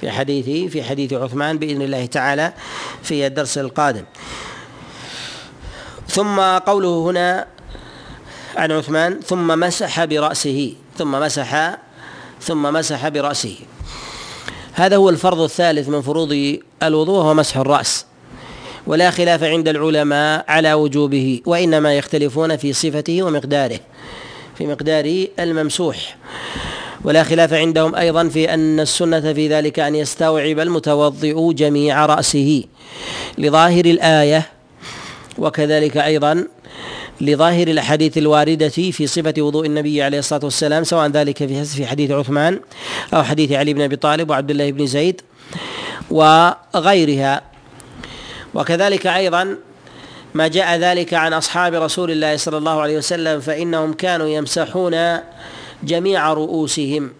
[0.00, 2.52] في حديث في حديث عثمان بإذن الله تعالى
[3.02, 4.04] في الدرس القادم.
[6.08, 7.46] ثم قوله هنا
[8.56, 11.78] عن عثمان ثم مسح برأسه ثم مسح
[12.40, 13.56] ثم مسح برأسه.
[14.72, 18.06] هذا هو الفرض الثالث من فروض الوضوء وهو مسح الرأس.
[18.86, 23.80] ولا خلاف عند العلماء على وجوبه وإنما يختلفون في صفته ومقداره.
[24.58, 26.16] في مقدار الممسوح.
[27.04, 32.64] ولا خلاف عندهم أيضا في أن السنة في ذلك أن يستوعب المتوضئ جميع رأسه
[33.38, 34.46] لظاهر الآية
[35.38, 36.44] وكذلك أيضا
[37.20, 42.60] لظاهر الأحاديث الواردة في صفة وضوء النبي عليه الصلاة والسلام سواء ذلك في حديث عثمان
[43.14, 45.20] أو حديث علي بن أبي طالب وعبد الله بن زيد
[46.10, 47.42] وغيرها.
[48.54, 49.56] وكذلك أيضا
[50.34, 55.18] ما جاء ذلك عن أصحاب رسول الله صلى الله عليه وسلم فإنهم كانوا يمسحون
[55.82, 57.12] جميع رؤوسهم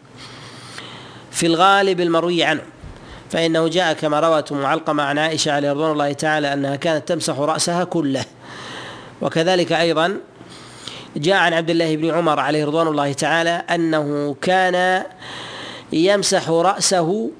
[1.30, 2.62] في الغالب المروي عنه.
[3.30, 7.38] فإنه جاء كما روت أم علقمة عن عائشة عليه رضوان الله تعالى أنها كانت تمسح
[7.38, 8.24] رأسها كله.
[9.22, 10.16] وكذلك أيضا
[11.16, 15.02] جاء عن عبد الله بن عمر عليه رضوان الله تعالى أنه كان
[15.92, 17.30] يمسح رأسه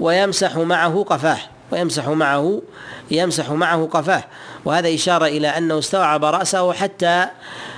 [0.00, 1.38] ويمسح معه قفاه
[1.70, 2.62] ويمسح معه
[3.10, 4.24] يمسح معه قفاه.
[4.64, 7.26] وهذا إشارة إلى أنه استوعب رأسه حتى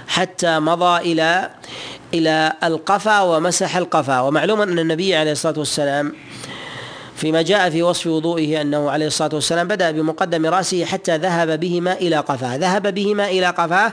[0.09, 1.51] حتى مضى إلى
[2.15, 4.21] إلى القفا ومسح القفا.
[4.21, 6.13] ومعلوم أن النبي عليه الصلاة والسلام
[7.17, 11.93] فيما جاء في وصف وضوئه أنه عليه الصلاة والسلام بدأ بمقدم رأسه حتى ذهب بهما
[11.93, 13.93] إلى قفاه، ذهب بهما إلى قفاه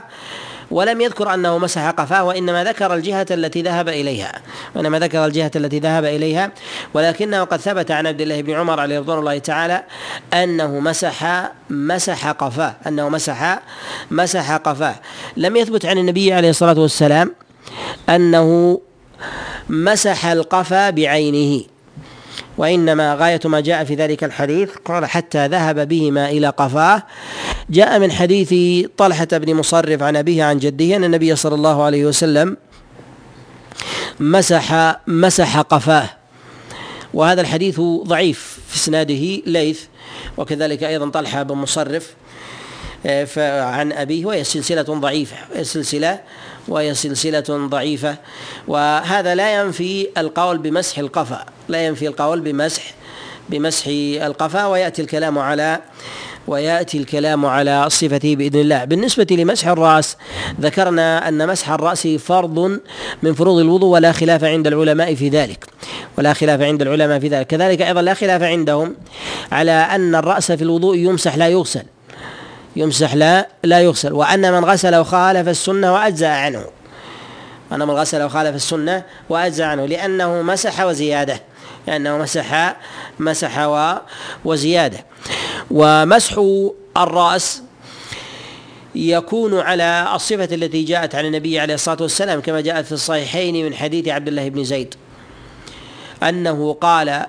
[0.72, 4.32] ولم يذكر أنه مسح قفاه وإنما ذكر الجهة التي ذهب إليها.
[4.74, 6.50] وإنما ذكر الجهة التي ذهب إليها.
[6.94, 9.84] ولكنه قد ثبت عن عبد الله بن عمر عليه رضوان الله تعالى
[10.34, 13.62] أنه مسح مسح قفاه أنه مسح
[14.10, 14.94] مسح قفاه.
[15.36, 17.34] لم يثبت عن النبي عليه الصلاة والسلام
[18.08, 18.80] أنه
[19.68, 21.71] مسح القفا بعينه.
[22.58, 27.02] وإنما غاية ما جاء في ذلك الحديث قال حتى ذهب بهما إلى قفاه.
[27.70, 28.54] جاء من حديث
[28.96, 32.56] طلحة بن مصرف عن أبيه عن جده أن النبي صلى الله عليه وسلم
[34.20, 36.10] مسح مسح قفاه.
[37.14, 39.80] وهذا الحديث ضعيف في إسناده ليث
[40.36, 42.14] وكذلك أيضا طلحة بن مصرف
[43.06, 46.20] آه، عن أبيه وهي سلسلة ضعيفة سلسلة
[46.68, 48.16] وهي سلسلة ضعيفة.
[48.68, 51.44] وهذا لا ينفي القول بمسح القفا.
[51.68, 52.82] لا ينفي القول بمسح
[53.48, 53.84] بمسح
[54.26, 54.66] القفا.
[54.66, 55.80] ويأتي الكلام على
[56.46, 58.84] ويأتي الكلام على صفته بإذن الله.
[58.84, 60.16] بالنسبة لمسح الرأس
[60.60, 62.80] ذكرنا أن مسح الرأس فرض
[63.22, 65.66] من فروض الوضوء ولا خلاف عند العلماء في ذلك.
[66.18, 67.46] ولا خلاف عند العلماء في ذلك.
[67.46, 68.96] كذلك أيضا لا خلاف عندهم
[69.52, 71.82] على أن الرأس في الوضوء يمسح لا يغسل.
[72.76, 74.12] يمسح لا لا يغسل.
[74.12, 76.64] وأن من غسل وخالف السنة وأجزأ عنه.
[77.72, 79.86] أن من غسل وخالف السنة وأجزأ عنه.
[79.86, 81.40] لأنه مسح وزيادة.
[81.86, 82.76] لأنه مسح
[83.18, 83.68] مسح
[84.44, 85.04] وزيادة.
[85.70, 86.40] ومسح
[86.96, 87.62] الرأس
[88.94, 93.74] يكون على الصفة التي جاءت عن النبي عليه الصلاة والسلام كما جاءت في الصحيحين من
[93.74, 94.94] حديث عبد الله بن زيد
[96.22, 97.26] أنه قال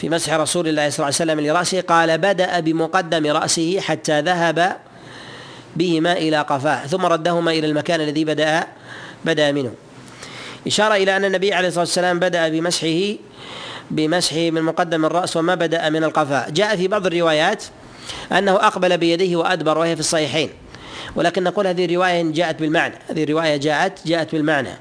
[0.00, 4.76] في مسح رسول الله صلى الله عليه وسلم لرأسه قال بدأ بمقدم رأسه حتى ذهب
[5.76, 8.66] بهما إلى قفاه ثم ردهما إلى المكان الذي بدأ
[9.24, 9.72] بدأ منه.
[10.66, 13.14] إشارة إلى أن النبي عليه الصلاة والسلام بدأ بمسحه
[13.90, 16.50] بمسحه من مقدم الرأس وما بدأ من القفاء.
[16.50, 17.64] جاء في بعض الروايات
[18.32, 20.50] أنه أقبل بيديه وأدبر وهي في الصحيحين
[21.16, 24.72] ولكن نقول هذه الرواية جاءت بالمعنى هذه الرواية جاءت جاءت بالمعنى.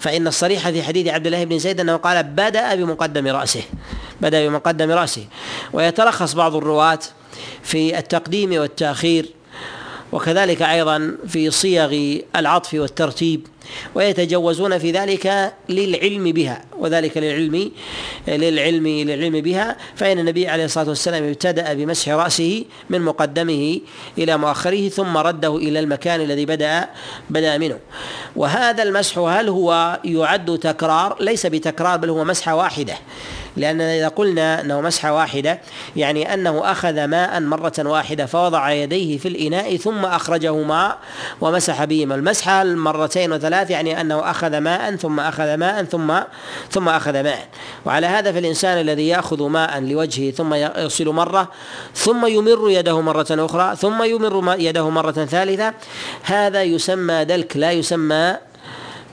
[0.00, 3.62] فإن الصريح في حديث عبد الله بن زيد أنه قال بدأ بمقدم رأسه
[4.20, 5.24] بدأ بمقدم رأسه.
[5.72, 6.98] ويترخص بعض الرواة
[7.62, 9.35] في التقديم والتأخير
[10.12, 13.46] وكذلك أيضا في صيغ العطف والترتيب
[13.94, 17.70] ويتجوزون في ذلك للعلم بها وذلك للعلم
[18.28, 19.76] للعلم للعلم بها.
[19.96, 23.80] فإن النبي عليه الصلاة والسلام ابتدأ بمسح رأسه من مقدمه
[24.18, 26.88] إلى مؤخره ثم رده إلى المكان الذي بدأ
[27.30, 27.78] بدأ منه.
[28.36, 32.94] وهذا المسح هل هو يعد تكرار؟ ليس بتكرار بل هو مسحة واحدة.
[33.56, 35.60] لأننا إذا قلنا أنه مسحة واحدة
[35.96, 40.98] يعني أنه أخذ ماء مرة واحدة فوضع يديه في الإناء ثم أخرجه ماء
[41.40, 46.14] ومسح بهما المسحة المرتين وثلاث يعني أنه أخذ ماء ثم أخذ ماء ثم
[46.70, 47.48] ثم أخذ ماء.
[47.84, 51.48] وعلى هذا فالإنسان الذي يأخذ ماء لوجهه ثم يغسل مرة
[51.94, 55.74] ثم يمر يده مرة أخرى ثم يمر يده مرة ثالثة
[56.22, 58.36] هذا يسمى دلك لا يسمى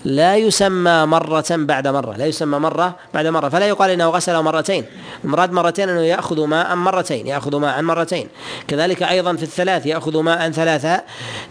[0.05, 4.85] لا يسمى مرة بعد مرة لا يسمى مرة بعد مرة فلا يقال إنه غسل مرتين.
[5.23, 8.27] المراد مرتين أنه يأخذ ماء مرتين يأخذ ماء مرتين.
[8.67, 11.01] كذلك أيضا في الثلاث يأخذ ماء ثلاثة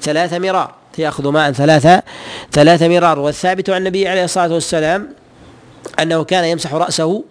[0.02, 2.02] ثلاث مرار يأخذ ماء ثلاثة
[2.52, 3.18] ثلاث مرار.
[3.18, 5.21] والثابت عن النبي عليه الصلاة والسلام
[6.01, 7.25] أنه كان يمسح رأسه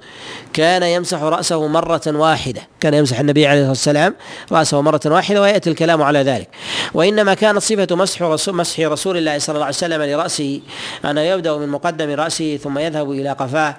[0.54, 2.62] كان يمسح رأسه مرة واحدة.
[2.80, 4.16] كان يمسح النبي عليه الصلاة والسلام
[4.52, 6.48] رأسه مرة واحدة ويأتي الكلام على ذلك.
[6.94, 10.62] وإنما كانت صفة مسح رسول, مسح رسول الله صلى الله عليه وسلم لرأسه
[11.06, 13.78] أنه يبدأ من مقدم رأسه ثم يذهب إلى قفاه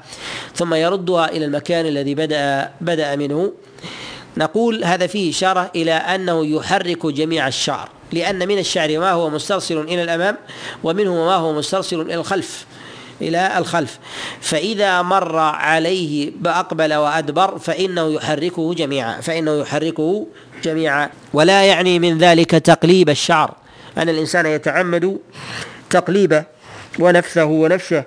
[0.55, 3.53] ثم يردها إلى المكان الذي بدأ بدأ منه.
[4.37, 9.79] نقول هذا فيه إشارة إلى أنه يحرك جميع الشعر لأن من الشعر ما هو مسترسل
[9.79, 10.37] إلى الأمام
[10.85, 12.66] ومنه ما هو مسترسل إلى الخلف.
[13.23, 13.99] إلى الخلف.
[14.41, 20.27] فإذا مر عليه بأقبل وأدبر فإنه يحركه جميعا فإنه يحركه
[20.64, 21.11] جميعا.
[21.33, 23.55] ولا يعني من ذلك تقليب الشعر.
[23.99, 25.18] أن الإنسان يتعمد
[25.91, 26.45] تقليبه
[26.99, 28.05] ونفسه ونفسه.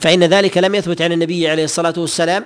[0.00, 2.44] فإن ذلك لم يثبت عن النبي عليه الصلاة والسلام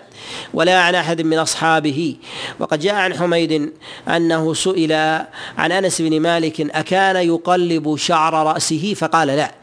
[0.54, 2.16] ولا عن أحد من أصحابه.
[2.58, 3.72] وقد جاء عن حميد
[4.08, 4.92] أنه سئل
[5.58, 9.59] عن أنس بن مالك أكان يقلب شعر رأسه؟ فقال لا.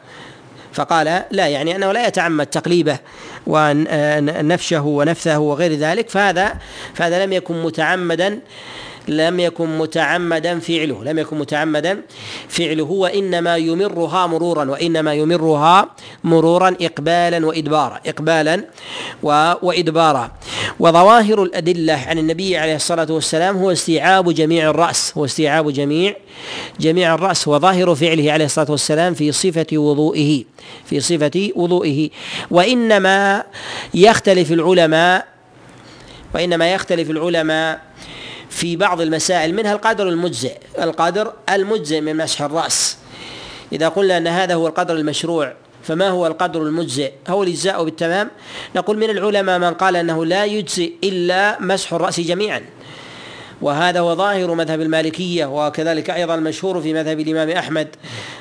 [0.77, 2.97] فقال لا يعني أنه لا يتعمد تقليبه
[3.47, 6.53] ونفشه ونفثه وغير ذلك فهذا
[6.93, 8.39] فهذا لم يكن متعمدا
[9.07, 12.01] لم يكن متعمدا فعله لم يكن متعمدا
[12.49, 15.89] فعله وإنما يمرها مرورا وإنما يمرها
[16.23, 18.63] مرورا اقبالا وادبارا اقبالا
[19.61, 20.31] وادبارا.
[20.79, 26.15] وظواهر الأدلة عن النبي عليه الصلاة والسلام هو استيعاب جميع الرأس هو استيعاب جميع
[26.79, 27.47] جميع الرأس.
[27.47, 30.43] وظاهر فعله عليه الصلاة والسلام في صفة وضوئه
[30.85, 32.09] في صفة وضوئه.
[32.51, 33.43] وإنما
[33.93, 35.27] يختلف العلماء
[36.33, 37.81] وإنما يختلف العلماء
[38.49, 40.57] في بعض المسائل منها القدر المجزئ.
[40.79, 42.97] القدر المجزئ من مسح الرأس.
[43.73, 48.31] إذا قلنا أن هذا هو القدر المشروع فما هو القدر المجزئ؟ هو الإجزاء بالتمام.
[48.75, 52.61] نقول من العلماء من قال أنه لا يجزئ إلا مسح الرأس جميعا.
[53.61, 57.87] وهذا هو ظاهر مذهب المالكية وكذلك أيضا المشهور في مذهب الإمام أحمد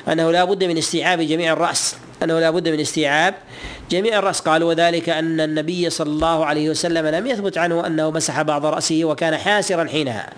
[0.07, 3.33] أنه لا بد من استيعاب جميع الرأس أنه لا بد من استيعاب
[3.91, 4.39] جميع الرأس.
[4.39, 9.01] قالوا وذلك أن النبي صلى الله عليه وسلم لم يثبت عنه أنه مسح بعض رأسه
[9.05, 10.29] وكان حاسرا حينها.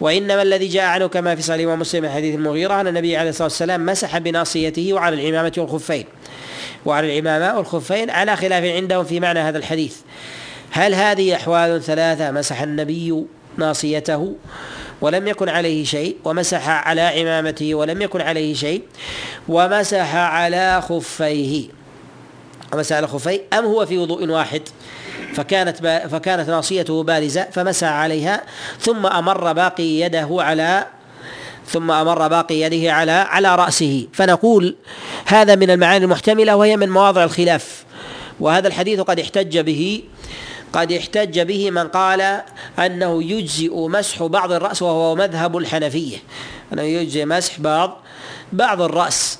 [0.00, 3.86] وإنما الذي جاء عنه كما في صحيح ومسلم حديث المغيرة أن النبي عليه الصلاة والسلام
[3.86, 6.04] مسح بناصيته وعلى العمامة والخفين
[6.86, 9.96] وعلى العمامة والخفين على خلاف عندهم في معنى هذا الحديث.
[10.70, 13.24] هل هذه أحوال ثلاثة مسح النبي
[13.58, 14.36] ناصيته
[15.00, 18.82] ولم يكن عليه شيء ومسح على عمامته ولم يكن عليه شيء
[19.48, 21.68] ومسح على خفيه.
[22.72, 23.40] ومسح على خفيه.
[23.58, 24.62] أم هو في وضوء واحد؟
[25.34, 25.76] فكانت
[26.10, 28.42] فكانت ناصيته بارزة فمسح عليها
[28.80, 30.86] ثم أمر باقي يده على
[31.66, 34.06] ثم أمر باقي يده على على رأسه.
[34.12, 34.76] فنقول
[35.26, 37.84] هذا من المعاني المحتملة وهي من مواضع الخلاف.
[38.40, 40.02] وهذا الحديث قد احتج به
[40.72, 42.40] قد احتج به من قال
[42.78, 46.16] أنه يجزئ مسح بعض الرأس وهو مذهب الحنفية.
[46.72, 48.00] أنه يجزئ مسح بعض
[48.52, 49.38] بعض الرأس.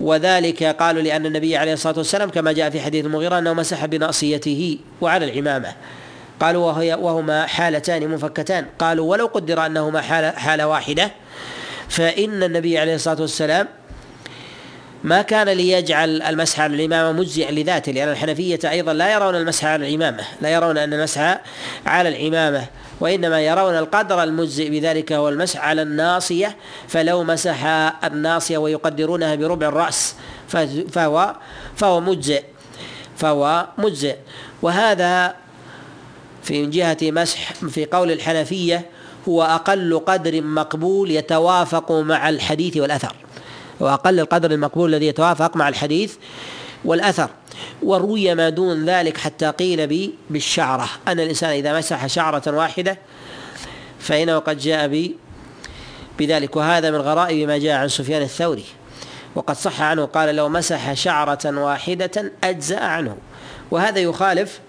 [0.00, 4.78] وذلك قالوا لأن النبي عليه الصلاة والسلام كما جاء في حديث المغيرة أنه مسح بناصيته
[5.00, 5.72] وعلى العمامة.
[6.40, 8.66] قالوا وهي وهما حالتان منفكتان.
[8.78, 11.10] قالوا ولو قدر أنهما حاله حالة واحدة
[11.88, 13.68] فإن النبي عليه الصلاة والسلام
[15.04, 19.88] ما كان ليجعل المسح على العمامة مجزئا لذاته لأن الحنفية أيضا لا يرون المسح على
[19.88, 21.40] العمامة لا يرون أن المسح
[21.86, 22.66] على العمامة
[23.00, 26.56] وإنما يرون القدر المجزئ بذلك هو المسح على الناصية
[26.88, 27.64] فلو مسح
[28.04, 30.14] الناصية ويقدرونها بربع الرأس
[30.92, 31.34] فهو
[31.76, 32.42] فهو مجزئ
[33.16, 34.16] فهو مجزئ.
[34.62, 35.34] وهذا
[36.42, 38.86] في جهة مسح في قول الحنفية
[39.28, 43.16] هو أقل قدر مقبول يتوافق مع الحديث والأثر.
[43.80, 46.14] وأقل القدر المقبول الذي يتوافق مع الحديث
[46.84, 47.30] والأثر.
[47.82, 50.88] وروي ما دون ذلك حتى قيل بالشعرة.
[51.08, 52.98] أن الإنسان إذا مسح شعرة واحدة
[53.98, 55.10] فإنه قد جاء ب
[56.18, 56.56] بذلك.
[56.56, 58.64] وهذا من غرائب ما جاء عن سفيان الثوري.
[59.34, 63.16] وقد صح عنه قال لو مسح شعرة واحدة أجزأ عنه.
[63.70, 64.60] وهذا يخالف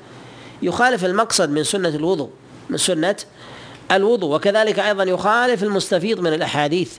[0.61, 2.29] يخالف المقصد من سنة الوضوء
[2.69, 3.15] من سنة
[3.91, 4.35] الوضوء.
[4.35, 6.97] وكذلك أيضا يخالف المستفيض من الأحاديث.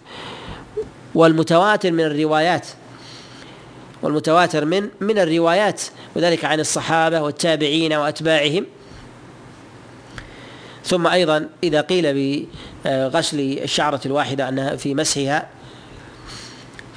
[1.15, 2.67] والمتواتر من الروايات
[4.03, 5.83] والمتواتر من من الروايات
[6.17, 8.67] وذلك عن الصحابة والتابعين وأتباعهم.
[10.85, 12.15] ثم أيضا إذا قيل
[12.85, 15.49] بغسل الشعرة الواحدة أنها في مسحها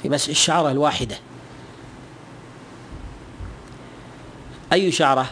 [0.02, 1.16] في مسح الشعرة الواحدة.
[4.72, 5.30] أي شعرة؟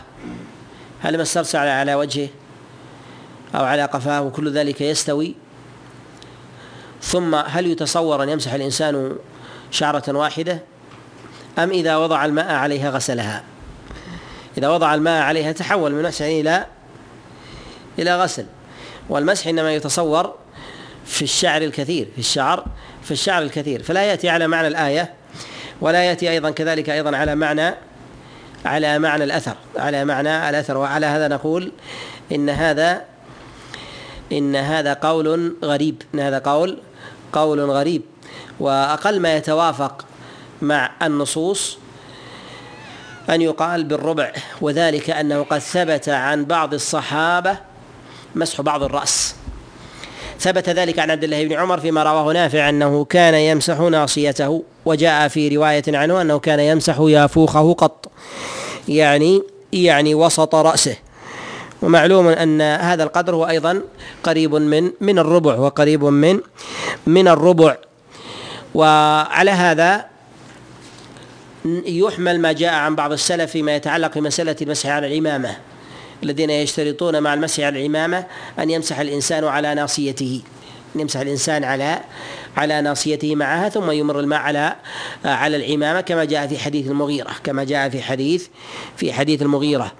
[1.00, 2.28] هل ما استرسل على وجهه
[3.54, 5.34] أو على قفاه؟ وكل ذلك يستوي
[7.02, 9.16] ثم هل يتصور أن يمسح الإنسان
[9.70, 10.62] شعرة واحدة؟
[11.58, 13.42] أم إذا وضع الماء عليها غسلها؟
[14.58, 16.66] إذا وضع الماء عليها تحول من مسح إلى
[17.98, 18.46] إلى غسل.
[19.08, 20.34] والمسح إنما يتصور
[21.06, 22.64] في الشعر الكثير في الشعر
[23.02, 23.82] في الشعر الكثير.
[23.82, 25.14] فلا يأتي على معنى الآية
[25.80, 27.74] ولا يأتي أيضا كذلك أيضا على معنى
[28.64, 29.56] على معنى الأثر.
[29.76, 30.76] على معنى الأثر.
[30.76, 31.72] وعلى هذا نقول
[32.32, 33.04] إن هذا
[34.32, 36.02] إن هذا قول غريب.
[36.14, 36.78] إن هذا قول
[37.32, 38.02] قول غريب
[38.60, 40.04] وأقل ما يتوافق
[40.62, 41.78] مع النصوص
[43.30, 47.56] أن يقال بالربع وذلك أنه قد ثبت عن بعض الصحابة
[48.34, 49.34] مسح بعض الرأس.
[50.40, 55.28] ثبت ذلك عن عبد الله بن عمر فيما رواه نافع أنه كان يمسح ناصيته وجاء
[55.28, 58.10] في رواية عنه أنه كان يمسح يافوخه قط
[58.88, 60.96] يعني يعني وسط رأسه.
[61.82, 63.82] ومعلوم أن هذا القدر هو أيضا
[64.22, 66.40] قريب من من الربع وقريب من
[67.06, 67.76] من الربع.
[68.74, 70.06] وعلى هذا
[71.86, 75.56] يحمل ما جاء عن بعض السلف فيما يتعلق بمسألة المسح على العمامة
[76.22, 78.26] الذين يشترطون مع المسح على العمامة
[78.58, 80.42] أن يمسح الإنسان على ناصيته
[80.96, 82.00] أن يمسح الإنسان على
[82.56, 84.76] على ناصيته معها ثم يمر الماء على
[85.24, 88.46] على العمامة كما جاء في حديث المغيرة كما جاء في حديث
[88.96, 89.92] في حديث المغيرة.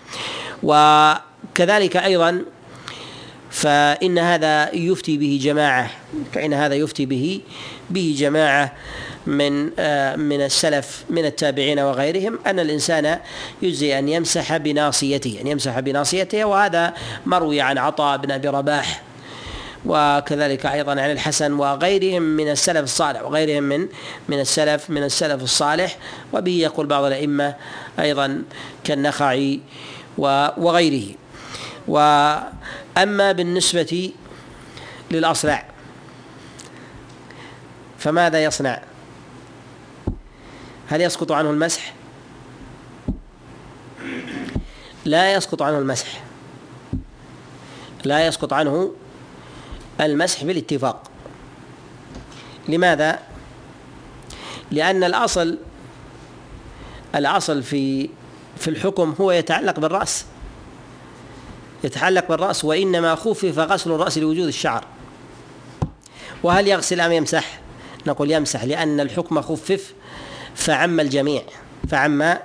[0.62, 2.42] وكذلك أيضا
[3.50, 5.90] فإن هذا يفتي به جماعة
[6.32, 7.40] فإن هذا يفتي به
[7.90, 8.72] به جماعة
[9.26, 9.62] من
[10.20, 13.18] من السلف من التابعين وغيرهم أن الإنسان
[13.62, 16.94] يجزي أن يمسح بناصيته أن يمسح بناصيته وهذا
[17.26, 19.02] مروي عن عطاء بن أبي رباح
[19.86, 23.88] وكذلك أيضا عن الحسن وغيرهم من السلف الصالح وغيرهم من
[24.28, 25.96] من السلف من السلف الصالح.
[26.32, 27.54] وبه يقول بعض الأئمة
[27.98, 28.42] أيضا
[28.84, 29.60] كالنخعي
[30.18, 31.14] وغيره.
[31.88, 34.12] وأما بالنسبة
[35.10, 35.64] للاصلع
[37.98, 38.82] فماذا يصنع؟
[40.88, 41.94] هل يسقط عنه المسح؟
[45.04, 46.22] لا يسقط عنه المسح.
[48.04, 48.92] لا يسقط عنه
[50.00, 51.02] المسح بالاتفاق.
[52.68, 53.18] لماذا؟
[54.70, 55.58] لأن الأصل
[57.14, 58.10] الأصل في
[58.58, 60.24] في الحكم هو يتعلق بالرأس.
[61.84, 64.84] يتعلق بالرأس وإنما خفف غسل الرأس لوجود الشعر.
[66.42, 67.60] وهل يغسل أم يمسح؟
[68.06, 69.94] نقول يمسح لأن الحكم خفف
[70.54, 71.42] فعم الجميع
[71.90, 72.36] فعم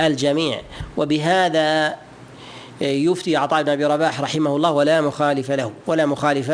[0.00, 0.60] الجميع.
[0.96, 1.96] وبهذا
[2.80, 6.52] يفتي عطاء بن أبي رباح رحمه الله ولا مخالف له ولا مخالف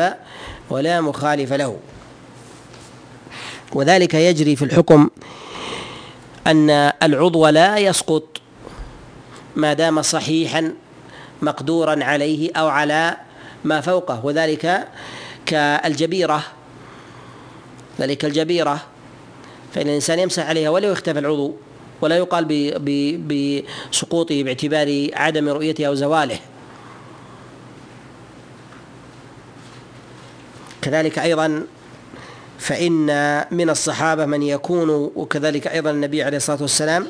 [0.69, 1.77] ولا مخالف له.
[3.73, 5.09] وذلك يجري في الحكم
[6.47, 6.69] أن
[7.03, 8.23] العضو لا يسقط
[9.55, 10.73] ما دام صحيحا
[11.41, 13.17] مقدورا عليه أو على
[13.63, 14.25] ما فوقه.
[14.25, 14.87] وذلك
[15.45, 16.43] كالجبيرة
[17.99, 18.81] ذلك الجبيرة
[19.73, 21.55] فإن الإنسان يمسح عليها ولو اختفى العضو.
[22.01, 22.45] ولا يقال
[23.91, 26.39] بسقوطه باعتبار عدم رؤيته أو زواله.
[30.81, 31.63] كذلك أيضا
[32.59, 33.05] فإن
[33.51, 37.07] من الصحابة من يكون وكذلك أيضا النبي عليه الصلاة والسلام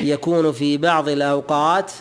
[0.00, 1.92] يكون في بعض الأوقات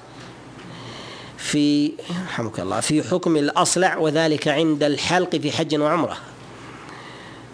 [1.38, 1.91] في
[2.25, 6.17] رحمك الله في حكم الأصلع وذلك عند الحلق في حج وعمرة.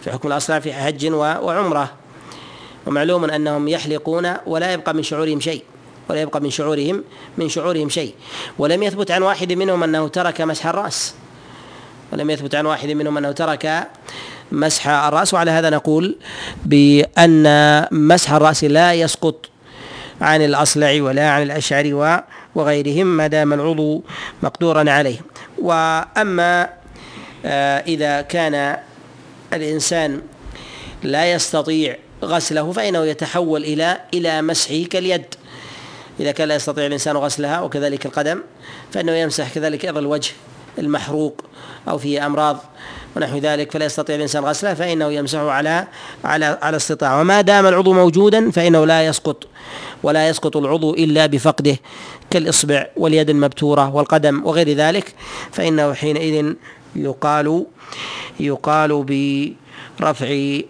[0.04, 1.92] في حكم الأصلع في حج وعمرة.
[2.86, 5.62] ومعلوم أنهم يحلقون ولا يبقى من شعورهم شيء
[6.08, 7.04] ولا يبقى من شعورهم
[7.38, 8.14] من شعورهم شيء.
[8.58, 11.14] ولم يثبت عن واحد منهم أنه ترك مسح الرأس.
[12.12, 13.88] ولم يثبت عن واحد منهم أنه ترك
[14.52, 15.34] مسح الرأس.
[15.34, 16.16] وعلى هذا نقول
[16.64, 17.46] بأن
[17.90, 19.48] مسح الرأس لا يسقط
[20.20, 22.22] عن الأصلع ولا عن الأشعر
[22.54, 24.02] وغيرهم ما دام العضو
[24.42, 25.18] مقدورا عليه.
[25.58, 26.68] وأما
[27.46, 28.76] آه، إذا كان
[29.52, 30.22] الإنسان
[31.02, 35.24] لا يستطيع غسله فإنه يتحول إلى إلى مسحه كاليد
[36.20, 38.40] إذا كان لا يستطيع الإنسان غسلها وكذلك القدم
[38.92, 40.32] فإنه يمسح كذلك أيضا الوجه
[40.78, 41.44] المحروق
[41.88, 42.58] أو فيه أمراض
[43.16, 45.86] ونحو ذلك فلا يستطيع الإنسان غسله فإنه يمسحه على
[46.24, 49.46] على على استطاعة وما دام العضو موجودا فإنه لا يسقط
[50.02, 51.76] ولا يسقط العضو إلا بفقده
[52.30, 55.14] كالإصبع واليد المبتورة والقدم وغير ذلك.
[55.52, 56.54] فإنه حينئذ
[56.96, 57.64] يقال
[58.40, 59.04] يقال
[60.00, 60.60] برفع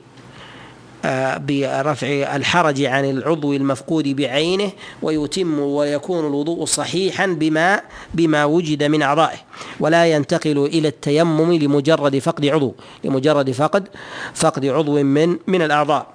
[1.37, 4.71] برفع الحرج عن العضو المفقود بعينه
[5.03, 7.81] ويتم ويكون الوضوء صحيحا بما
[8.15, 9.37] بما وجد من أعضائه.
[9.81, 12.75] ولا ينتقل إلى التيمم لمجرد فقد عضو
[13.05, 13.89] لمجرد فقد
[14.35, 16.07] فقد عضو من من الأعضاء.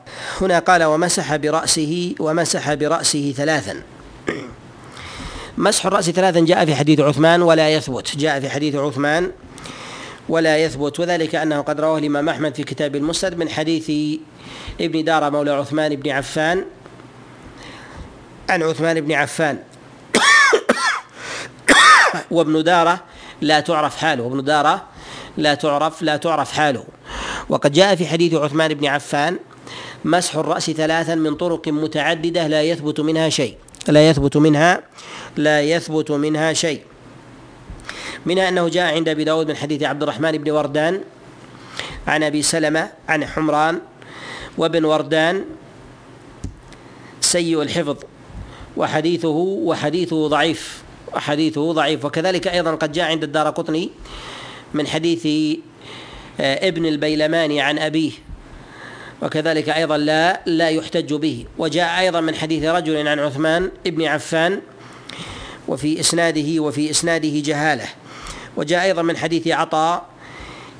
[0.41, 3.81] هنا قال ومسح براسه ومسح برأسه ثلاثا.
[5.57, 8.17] مسح الرأس ثلاثا جاء في حديث عثمان ولا يثبت.
[8.17, 9.31] جاء في حديث عثمان
[10.29, 13.91] ولا يثبت وذلك أنه قد رواه الإمام أحمد في كتاب المسند من حديث
[14.81, 16.65] ابن دار مولى عثمان بن عفان.
[18.49, 19.59] عن عثمان بن عفان.
[22.31, 22.99] وابن دارة
[23.41, 24.23] لا تعرف حاله.
[24.23, 24.85] وابن دارة
[25.37, 26.83] لا تعرف لا تعرف حاله.
[27.49, 29.39] وقد جاء في حديث عثمان بن عفان
[30.05, 33.57] مسح الرأس ثلاثا من طرق متعددة لا يثبت منها شيء.
[33.87, 34.81] لا يثبت منها
[35.37, 36.81] لا يثبت منها شيء.
[38.25, 41.01] منها أنه جاء عند أبي داود من حديث عبد الرحمن بن وردان
[42.07, 43.79] عن أبي سلمة عن حمران
[44.59, 45.45] وابن وردان
[47.21, 47.97] سيء الحفظ
[48.77, 50.83] وحديثه وحديثه ضعيف
[51.13, 52.05] وحديثه ضعيف.
[52.05, 53.89] وكذلك أيضا قد جاء عند الدار قطني
[54.73, 55.25] من حديث
[56.39, 58.11] آه، ابن البيلماني عن أبيه.
[59.21, 61.45] وكذلك أيضا لا لا يحتج به.
[61.57, 64.61] وجاء أيضا من حديث رجل عن عثمان ابن عفان
[65.67, 67.85] وفي إسناده وفي إسناده جهالة.
[68.57, 70.05] وجاء أيضا من حديث عطاء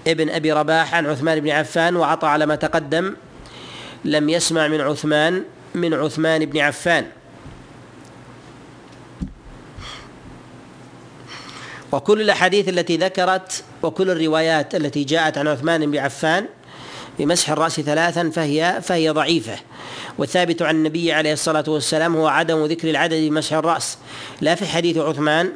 [0.08, 3.16] ابن أبي رباح عن عثمان بن عفان وعطى على ما تقدم.
[4.06, 5.44] لم يسمع من عثمان
[5.76, 7.06] من عثمان بن عفان.
[11.92, 16.46] وكل الأحاديث التي ذكرت وكل الروايات التي جاءت عن عثمان بن عفان
[17.20, 19.60] بمسح الرأس ثلاثا فهي فهي ضعيفة.
[20.18, 23.98] والثابت عن النبي عليه الصلاة والسلام هو عدم ذكر العدد بمسح الرأس.
[24.42, 25.52] لا في حديث عثمان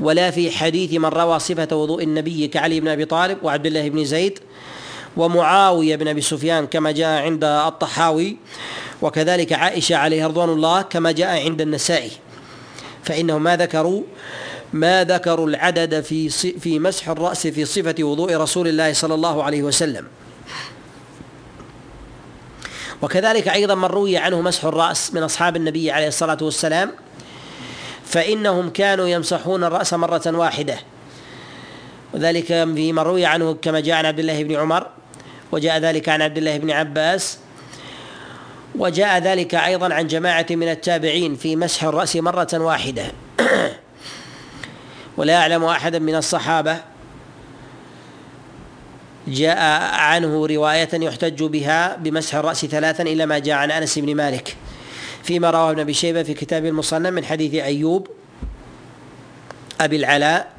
[0.00, 4.04] ولا في حديث من روى صفة وضوء النبي كعلي بن أبي طالب وعبد الله بن
[4.04, 4.38] زيد
[5.16, 8.36] ومعاوية بن أبي سفيان كما جاء عند الطحاوي
[9.02, 12.10] وكذلك عائشة عليه رضوان الله كما جاء عند النسائي.
[13.04, 14.02] فإنهم ما ذكروا
[14.72, 19.62] ما ذكروا العدد في في مسح الرأس في صفة وضوء رسول الله صلى الله عليه
[19.62, 20.06] وسلم.
[23.02, 26.92] وكذلك أيضا من روي عنه مسح الرأس من أصحاب النبي عليه الصلاة والسلام
[28.04, 30.78] فإنهم كانوا يمسحون الرأس مرة واحدة.
[32.14, 34.95] وذلك في من روي عنه كما جاء عن عبد الله بن عمر
[35.52, 37.38] وجاء ذلك عن عبد الله بن عباس
[38.78, 43.12] وجاء ذلك أيضا عن جماعة من التابعين في مسح الرأس مرة واحدة.
[45.16, 46.76] ولا اعلم احدا من الصحابة
[49.28, 49.58] جاء
[49.94, 54.56] عنه رواية يحتج بها بمسح الرأس ثلاثا إلا ما جاء عن أنس بن مالك.
[55.22, 58.08] فيما رواه ابن أبي شيبة في كتاب المصنف من حديث أيوب
[59.80, 60.52] أبي العلاء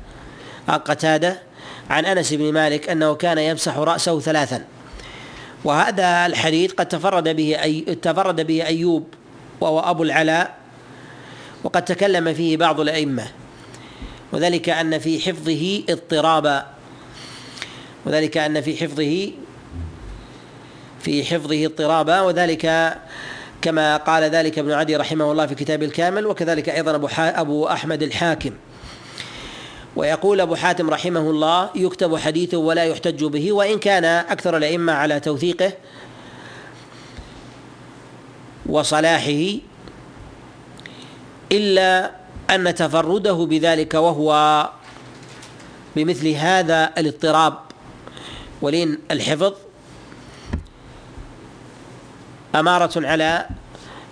[0.68, 1.42] عن قتادة
[1.90, 4.66] عن أنس بن مالك أنه كان يمسح رأسه ثلاثا.
[5.68, 9.08] وهذا الحديث قد تفرد به أي تفرد به أيوب
[9.62, 10.56] وهو أبو العلاء
[11.64, 13.28] وقد تكلم فيه بعض الأئمة
[14.32, 16.66] وذلك أن في حفظه اضطرابا
[18.06, 19.32] وذلك أن في حفظه
[21.02, 22.98] في حفظه اضطرابا وذلك
[23.62, 28.04] كما قال ذلك ابن عدي رحمه الله في كتاب الكامل وكذلك أيضا أبو, أبو أحمد
[28.04, 28.52] الحاكم.
[29.98, 35.20] ويقول أبو حاتم رحمه الله يكتب حديثه ولا يحتج به وإن كان أكثر الأئمة على
[35.20, 35.74] توثيقه
[38.66, 39.60] وصلاحه
[41.52, 42.12] إلا
[42.50, 44.70] أن تفرده بذلك وهو
[45.96, 47.54] بمثل هذا الاضطراب.
[48.62, 49.54] ولين الحفظ.
[52.56, 53.48] أمارة على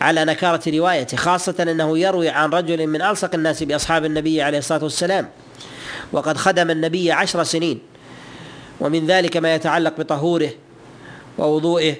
[0.01, 4.83] على نكارة روايته خاصة أنه يروي عن رجل من ألصق الناس بأصحاب النبي عليه الصلاة
[4.83, 5.29] والسلام.
[6.11, 7.79] وقد خدم النبي عشر سنين.
[8.79, 10.49] ومن ذلك ما يتعلق بطهوره
[11.37, 11.95] ووضوئه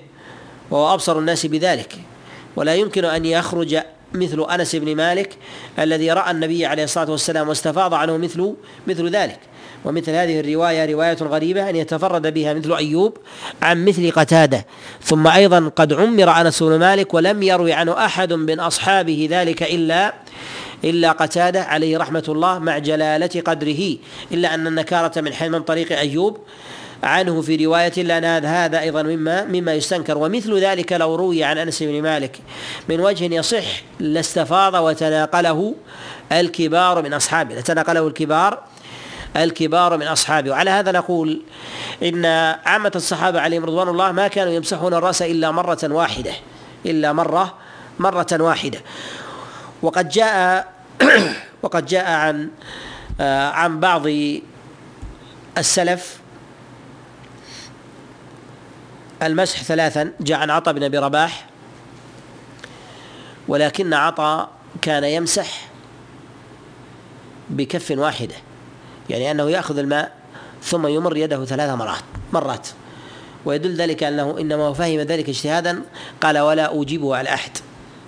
[0.72, 1.96] وهو أبصر الناس بذلك.
[2.56, 3.78] ولا يمكن أن يخرج
[4.14, 5.38] مثل أنس بن مالك
[5.80, 8.54] الذي رأى النبي عليه الصلاة والسلام واستفاض عنه مثل
[8.88, 9.40] مثل ذلك.
[9.86, 13.18] ومثل هذه الرواية رواية غريبة أن يتفرد بها مثل أيوب
[13.62, 14.66] عن مثل قتادة.
[15.04, 20.14] ثم أيضا قد عمر أنس بن مالك ولم يروي عنه أحد من أصحابه ذلك إلا
[20.86, 23.98] إلا قتادة عليه رحمة الله مع جلالة قدره
[24.32, 26.38] إلا أن النكارة من من طريق أيوب
[27.04, 30.18] عنه في رواية لأن هذا أيضا مما مما يستنكر.
[30.18, 32.40] ومثل ذلك لو روي عن أنس بن مالك
[32.90, 33.66] من وجه يصح
[34.00, 35.76] لاستفاض وتناقله
[36.32, 38.64] الكبار من أصحابه لتناقله الكبار
[39.38, 40.52] الكبار من أصحابه.
[40.52, 41.42] وعلى هذا نقول
[42.04, 42.26] إن
[42.66, 46.32] عامة الصحابة عليهم رضوان الله ما كانوا يمسحون الرأس إلا مرة واحدة
[46.86, 47.54] إلا مرة
[48.00, 48.80] مرة واحدة.
[49.82, 50.75] وقد جاء
[51.64, 52.50] وقد جاء عن
[53.54, 54.08] عن بعض
[55.58, 56.20] السلف.
[59.24, 61.46] المسح ثلاثا جاء عن عطاء بن أبي رباح
[63.48, 64.50] ولكن عطاء
[64.82, 65.68] كان يمسح
[67.50, 68.36] بكف واحدة
[69.10, 70.12] يعني أنه يأخذ الماء
[70.64, 72.68] ثم يمر يده ثلاث مرات مرات.
[73.46, 75.82] ويدل ذلك أنه إنما فهم ذلك اجتهادا
[76.22, 77.52] قال ولا اوجبه على أحد.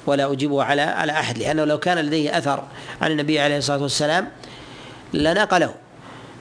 [0.08, 2.64] ولا اوجبه على على أحد لأنه لو كان لديه أثر
[3.02, 4.30] عن النبي عليه الصلاة والسلام
[5.14, 5.74] لنقله.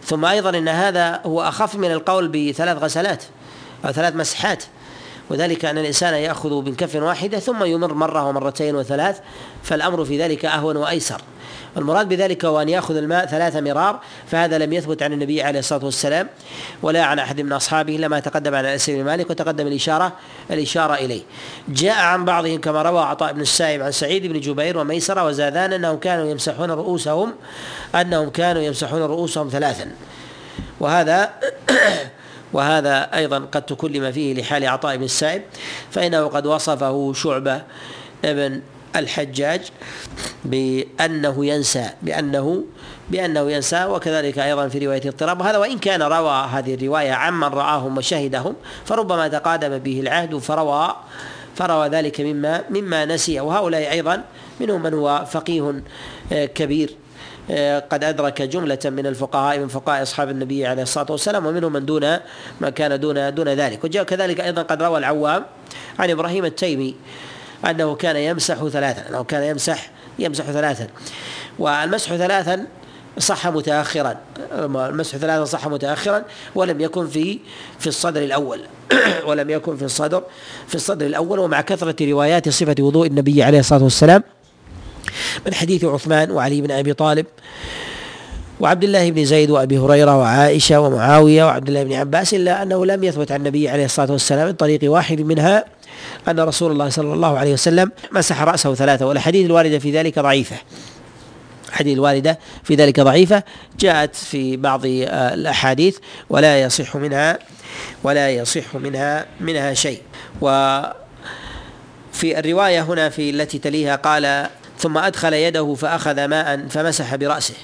[0.05, 3.25] ثم أيضا إن هذا هو أخف من القول بثلاث غسلات
[3.85, 4.65] أو ثلاث مسحات
[5.31, 9.21] وذلك أن الإنسان يأخذ من كف واحدة ثم يمر مرة ومرتين وثلاث
[9.63, 11.21] فالأمر في ذلك أهون وأيسر.
[11.77, 15.85] المراد بذلك هو أن يأخذ الماء ثلاث مرار فهذا لم يثبت عن النبي عليه الصلاة
[15.85, 16.29] والسلام
[16.83, 20.13] ولا عن أحد من أصحابه إلا ما تقدم عن أنس بن مالك وتقدم الإشارة
[20.51, 21.23] الإشارة إليه.
[21.69, 25.99] جاء عن بعضهم كما روى عطاء بن السائب عن سعيد بن جبير وميسرة وزادان أنهم
[25.99, 27.35] كانوا يمسحون رؤوسهم
[27.95, 29.91] أنهم كانوا يمسحون رؤوسهم ثلاثا.
[30.81, 31.31] وهذا
[32.53, 35.43] وهذا أيضا قد تكلم فيه لحال عطاء بن السائب
[35.91, 37.63] فإنه قد وصفه شعبة
[38.25, 38.61] ابن
[38.97, 39.61] الحجاج
[40.45, 42.65] بأنه ينسى بأنه
[43.11, 47.99] بأنه ينسى وكذلك أيضا في رواية اضطراب هذا وإن كان روى هذه الرواية عمن رآهم
[47.99, 50.97] وشهدهم فربما تقادم به العهد فروى
[51.55, 53.41] فروى ذلك مما مما نسي.
[53.41, 54.25] وهؤلاء أيضا
[54.61, 55.83] منهم من هو فقيه
[56.33, 56.97] آه، كبير
[57.51, 61.87] آه، قد أدرك جملة من الفقهاء من فقهاء أصحاب النبي عليه الصلاة والسلام ومنهم من
[61.87, 62.17] دون
[62.61, 63.85] ما كان دون دون ذلك.
[63.85, 65.45] وجاء كذلك أيضا قد روى العوام
[65.99, 66.95] عن إبراهيم التيمي
[67.65, 70.87] أنه كان يمسح ثلاثا أنه كان يمسح يمسح ثلاثا.
[71.59, 72.67] والمسح ثلاثا
[73.19, 74.17] صح متاخرا.
[74.53, 77.39] المسح ثلاثا صح متاخرا ولم يكن في
[77.79, 78.61] في الصدر الأول.
[79.29, 80.23] ولم يكن في الصدر
[80.69, 84.23] في الصدر الأول ومع كثرة روايات صفة وضوء النبي عليه الصلاة والسلام
[85.47, 87.27] من حديث عثمان وعلي بن أبي طالب
[88.61, 93.05] وعبد الله بن زيد وأبي هريرة وعائشة ومعاوية وعبد الله بن عباس إلا أنه لم
[93.05, 95.65] يثبت عن النبي عليه الصلاة والسلام من طريق واحد منها
[96.29, 100.57] أن رسول الله صلى الله عليه وسلم مسح رأسه ثلاثة والاحاديث الواردة في ذلك ضعيفة.
[101.69, 103.43] الحديث الواردة في ذلك ضعيفة
[103.79, 105.99] جاءت في بعض آه، الأحاديث
[106.31, 107.39] ولا يصح منها
[108.05, 110.03] ولا يصح منها منها شيء.
[110.41, 110.95] وفي
[112.23, 114.47] الرواية هنا في التي تليها قال
[114.79, 117.55] ثم أدخل يده فأخذ ماء فمسح برأسه.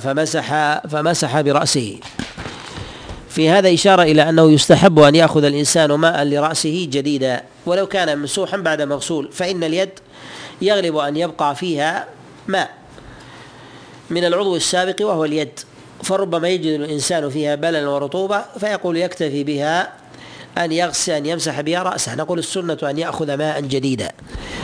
[0.00, 2.00] فمسح فمسح برأسه.
[3.38, 7.42] في هذا إشارة إلى أنه يستحب أن يأخذ الإنسان ماء لرأسه جديدا.
[7.66, 9.90] ولو كان ممسوحا بعد مغسول فإن اليد
[10.62, 12.06] يغلب أن يبقى فيها
[12.48, 12.70] ماء
[14.10, 15.60] من العضو السابق وهو اليد.
[16.02, 19.92] فربما يجد الإنسان فيها بللا ورطوبة فيقول يكتفي بها
[20.58, 22.14] أن يغسل أن يمسح بها رأسه.
[22.14, 24.12] نقول السنة أن يأخذ ماء جديدا.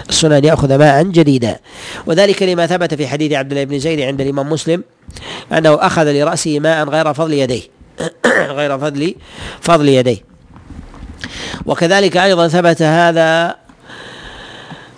[0.08, 1.58] السنة أن يأخذ ماء جديدا.
[2.06, 4.84] وذلك لما ثبت في حديث عبد الله بن زيد عند الإمام مسلم
[5.52, 7.73] أنه أخذ لرأسه ماء غير فضل يديه.
[8.58, 9.14] غير فضل
[9.60, 10.24] فضل يديه.
[11.66, 13.56] وكذلك أيضا ثبت هذا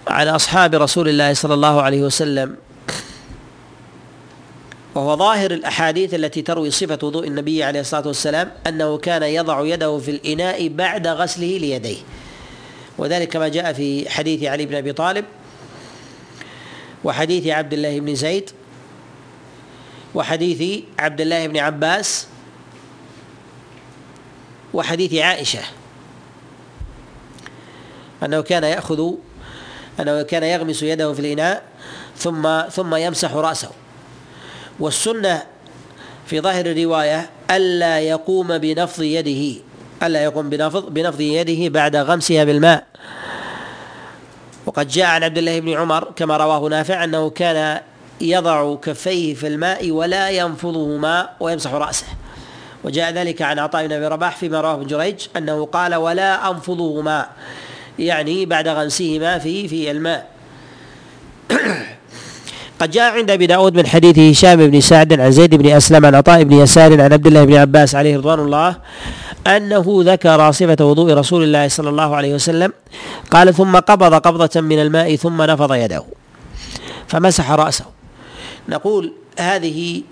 [0.09, 2.57] عن أصحاب رسول الله صلى الله عليه وسلم.
[4.95, 9.99] وهو ظاهر الأحاديث التي تروي صفة وضوء النبي عليه الصلاة والسلام أنه كان يضع يده
[9.99, 11.97] في الإناء بعد غسله ليديه.
[12.99, 15.25] وذلك كما جاء في حديث علي بن أبي طالب
[17.05, 18.51] وحديث عبد الله بن زيد
[20.15, 22.27] وحديث عبد الله بن عباس
[24.77, 25.61] وحديث عائشة.
[28.23, 29.11] أنه كان يأخذ
[30.01, 31.63] أنه كان يغمس يده في الإناء
[32.17, 33.71] ثم ثم يمسح رأسه.
[34.81, 35.43] والسنة
[36.27, 39.63] في ظاهر الرواية ألا يقوم بنفض يده
[40.03, 42.87] ألا يقوم بنفض بنفض يده بعد غمسها بالماء.
[44.67, 47.81] وقد جاء عن عبد الله بن عمر كما رواه نافع أنه كان
[48.21, 52.07] يضع كفيه في الماء ولا ينفضهما ويمسح رأسه.
[52.87, 57.27] وجاء ذلك عن عطاء بن أبي رباح فيما رواه ابن جريج أنه قال ولا أنفضهما
[57.99, 60.27] يعني بعد غمسهما في في الماء.
[62.81, 66.15] قد جاء عند أبي داود من حديث هشام بن سعد عن زيد بن أسلم عن
[66.15, 68.77] عطاء بن يسار عن عبد الله بن عباس عليه رضوان الله
[69.47, 72.73] أنه ذكر صفة وضوء رسول الله صلى الله عليه وسلم
[73.31, 76.05] قال ثم قبض قبضة من الماء ثم نفض يده.
[77.09, 77.85] فمسح رأسه.
[78.69, 80.03] نقول هذه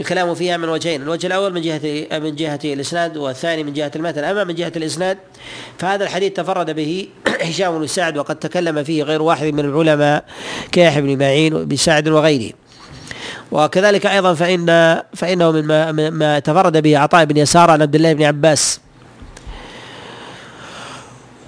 [0.00, 4.24] الكلام فيها من وجهين الوجه الأول من جهة من جهة الإسناد والثاني من جهة المتن.
[4.24, 5.18] أما من جهة الإسناد
[5.78, 7.08] فهذا الحديث تفرد به
[7.48, 10.24] هشام بن سعد وقد تكلم فيه غير واحد من العلماء
[10.72, 12.52] كيحيى بن معين وابن سعد وغيره.
[13.52, 14.66] وكذلك أيضا فإن
[15.14, 18.80] فإنه مما ما تفرد به عطاء بن يسار عن عبد الله بن عباس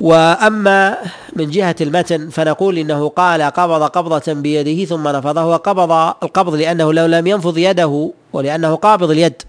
[0.01, 0.96] وأما
[1.36, 5.92] من جهة المتن فنقول إنه قال قبض قبضة بيده ثم نفضه وقبض
[6.22, 9.42] القبض لأنه لو لم ينفض يده ولأنه قابض اليد.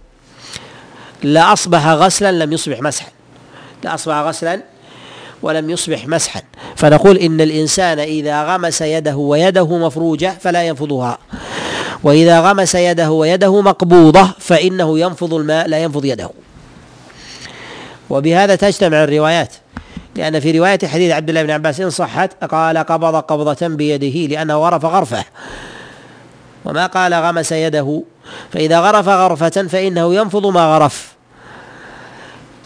[1.23, 3.09] لاصبح غسلا لم يصبح مسحا.
[3.83, 4.61] لاصبح غسلا
[5.41, 6.41] ولم يصبح مسحا.
[6.75, 11.17] فنقول إن الإنسان إذا غمس يده ويده مفروجة فلا ينفضها.
[12.03, 16.29] وإذا غمس يده ويده مقبوضة فإنه ينفض الماء لا ينفض يده.
[18.09, 19.53] وبهذا تجتمع الروايات.
[20.19, 24.57] لأن في رواية حديث عبد الله بن عباس إن صحت قال قبض قبضة بيده لأنه
[24.57, 25.25] غرف غرفة.
[26.65, 28.03] وما قال غمس يده.
[28.51, 31.13] فإذا غرف غرفة فإنه ينفض ما غرف.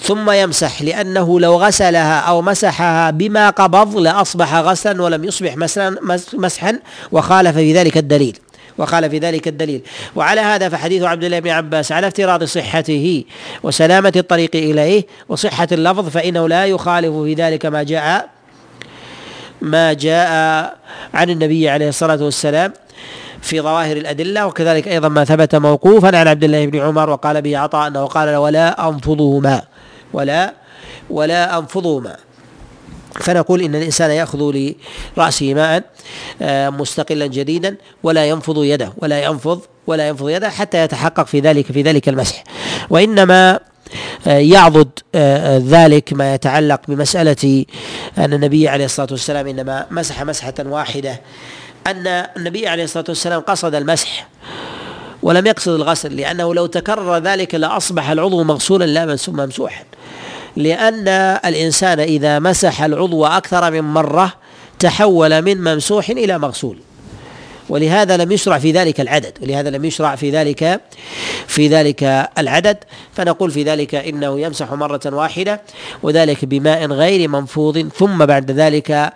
[0.01, 5.57] ثم يمسح لأنه لو غسلها أو مسحها بما قبض لأصبح غسلا ولم يصبح
[6.33, 6.79] مسحا
[7.11, 8.37] وخالف في ذلك الدليل.
[8.77, 9.81] وقال في ذلك الدليل.
[10.15, 13.23] وعلى هذا فحديث عبد الله بن عباس على افتراض صحته
[13.63, 18.29] وسلامة الطريق إليه وصحة اللفظ فإنه لا يخالف في ذلك ما جاء
[19.61, 20.29] ما جاء
[21.13, 22.73] عن النبي عليه الصلاة والسلام
[23.41, 27.57] في ظواهر الأدلة وكذلك أيضا ما ثبت موقوفا عن عبد الله بن عمر وقال به
[27.57, 29.61] عطاء أنه قال ولا أنفضهما
[30.13, 30.53] ولا
[31.09, 32.15] ولا أنفضهما
[33.13, 34.73] فنقول إن الإنسان يأخذ
[35.17, 35.83] لرأسه ماء
[36.41, 41.65] آه، مستقلا جديدا ولا ينفض يده ولا ينفض ولا ينفض يده حتى يتحقق في ذلك
[41.65, 42.43] في ذلك المسح.
[42.89, 43.59] وإنما
[44.27, 47.65] آه، يعضد آه، ذلك ما يتعلق بمسألة
[48.17, 51.21] أن النبي عليه الصلاة والسلام إنما مسح مسحة واحدة.
[51.87, 54.27] أن النبي عليه الصلاة والسلام قصد المسح
[55.23, 59.83] ولم يقصد الغسل لأنه لو تكرر ذلك لأصبح العضو مغسولا لا ممسوحا
[60.55, 61.07] لأن
[61.45, 64.33] الإنسان إذا مسح العضو أكثر من مرة
[64.79, 66.77] تحول من ممسوح إلى مغسول.
[67.69, 69.37] ولهذا لم يشرع في ذلك العدد.
[69.41, 70.81] ولهذا لم يشرع في ذلك
[71.47, 72.77] في ذلك العدد.
[73.13, 75.61] فنقول في ذلك إنه يمسح مرة واحدة
[76.03, 79.13] وذلك بماء غير منفوض ثم بعد ذلك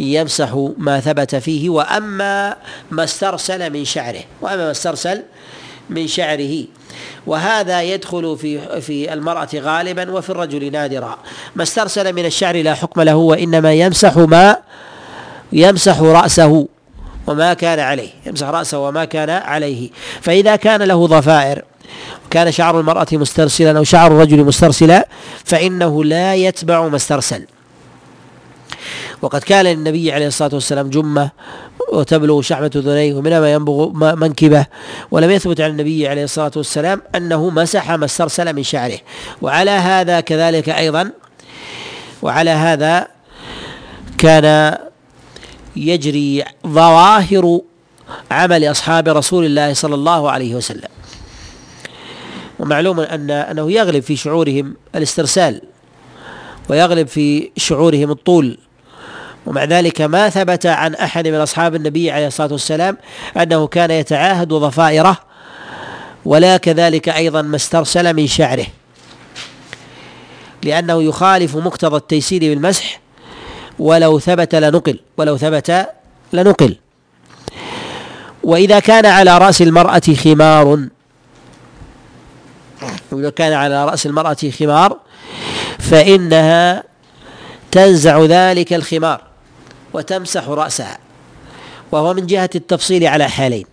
[0.00, 1.70] يمسح ما ثبت فيه.
[1.70, 2.56] وأما
[2.90, 5.22] ما استرسل من شعره وأما ما استرسل
[5.90, 6.64] من شعره.
[7.26, 11.18] وهذا يدخل في في المرأة غالبا وفي الرجل نادرا.
[11.56, 14.56] ما استرسل من الشعر لا حكم له وإنما يمسح ما
[15.52, 16.66] يمسح رأسه
[17.26, 18.10] وما كان عليه.
[18.26, 19.90] يمسح رأسه وما كان عليه.
[20.20, 21.62] فإذا كان له ضفائر
[22.30, 25.08] كان شعر المرأة مسترسلا أو شعر الرجل مسترسلا
[25.44, 27.46] فإنه لا يتبع ما استرسل.
[29.22, 31.30] وقد كان للنبي عليه الصلاة والسلام جمة
[31.92, 34.66] وتبلغ شحمة ذنيه ومنها ما ينبغ منكبه
[35.10, 38.98] ولم يثبت عن النبي عليه الصلاة والسلام أنه مسح ما استرسل من شعره.
[39.42, 41.10] وعلى هذا كذلك أيضا
[42.22, 43.06] وعلى هذا
[44.18, 44.76] كان
[45.76, 47.60] يجري ظواهر
[48.30, 50.88] عمل أصحاب رسول الله صلى الله عليه وسلم.
[52.58, 55.62] ومعلوم ان أنه يغلب في شعورهم الاسترسال.
[56.70, 58.58] ويغلب في شعورهم الطول.
[59.46, 62.96] ومع ذلك ما ثبت عن أحد من أصحاب النبي عليه الصلاة والسلام
[63.36, 65.16] أنه كان يتعاهد ضفائره
[66.24, 68.66] ولا كذلك أيضا ما استرسل من شعره.
[70.62, 73.00] لأنه يخالف مقتضى التيسير بالمسح
[73.78, 75.86] ولو ثبت لنقل ولو ثبت
[76.32, 76.76] لنقل.
[78.42, 80.88] وإذا كان على رأس المرأة خمار
[83.12, 84.98] وإذا كان على رأس المرأة خمار
[85.80, 86.82] فإنها
[87.70, 89.22] تنزع ذلك الخمار
[89.92, 90.98] وتمسح رأسها
[91.92, 93.66] وهو من جهة التفصيل على حالين.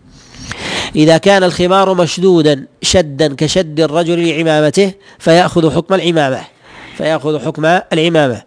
[0.95, 6.56] إذا كان الخمار مشدودا شدا كشد الرجل لعمامته فيأخذ حكم العمامة.
[6.97, 8.41] فيأخذ حكم العمامة.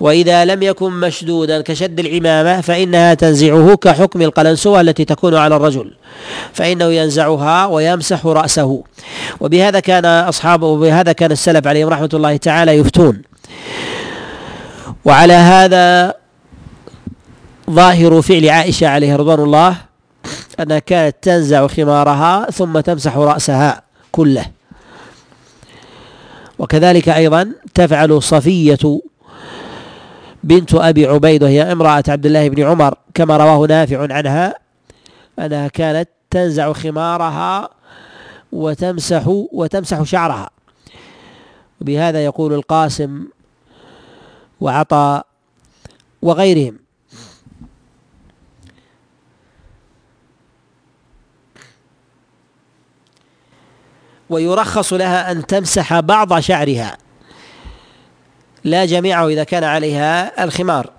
[0.00, 5.92] وإذا لم يكن مشدودا كشد العمامة فإنها تنزعه كحكم القلنسوة التي تكون على الرجل
[6.52, 8.82] فإنه ينزعها ويمسح رأسه.
[9.40, 13.22] وبهذا كان أصحابه وبهذا كان السلف عليهم رحمة الله تعالى يفتون.
[15.04, 16.14] وعلى هذا
[17.70, 19.76] ظاهر فعل عائشة عليه رضوان الله
[20.60, 23.82] أنها كانت تنزع خمارها ثم تمسح رأسها
[24.12, 24.57] كله.
[26.58, 29.00] وكذلك أيضا تفعل صفية
[30.44, 34.54] بنت أبي عبيد وهي امرأة عبد الله بن عمر كما رواه نافع عنها
[35.38, 37.68] أنها كانت تنزع خمارها
[38.52, 40.50] وتمسح وتمسح شعرها.
[41.80, 43.26] وبهذا يقول القاسم
[44.60, 45.26] وعطاء
[46.22, 46.78] وغيرهم.
[54.30, 56.98] ويرخص لها أن تمسح بعض شعرها.
[58.64, 60.90] لا جميعه إذا كان عليها الخمار.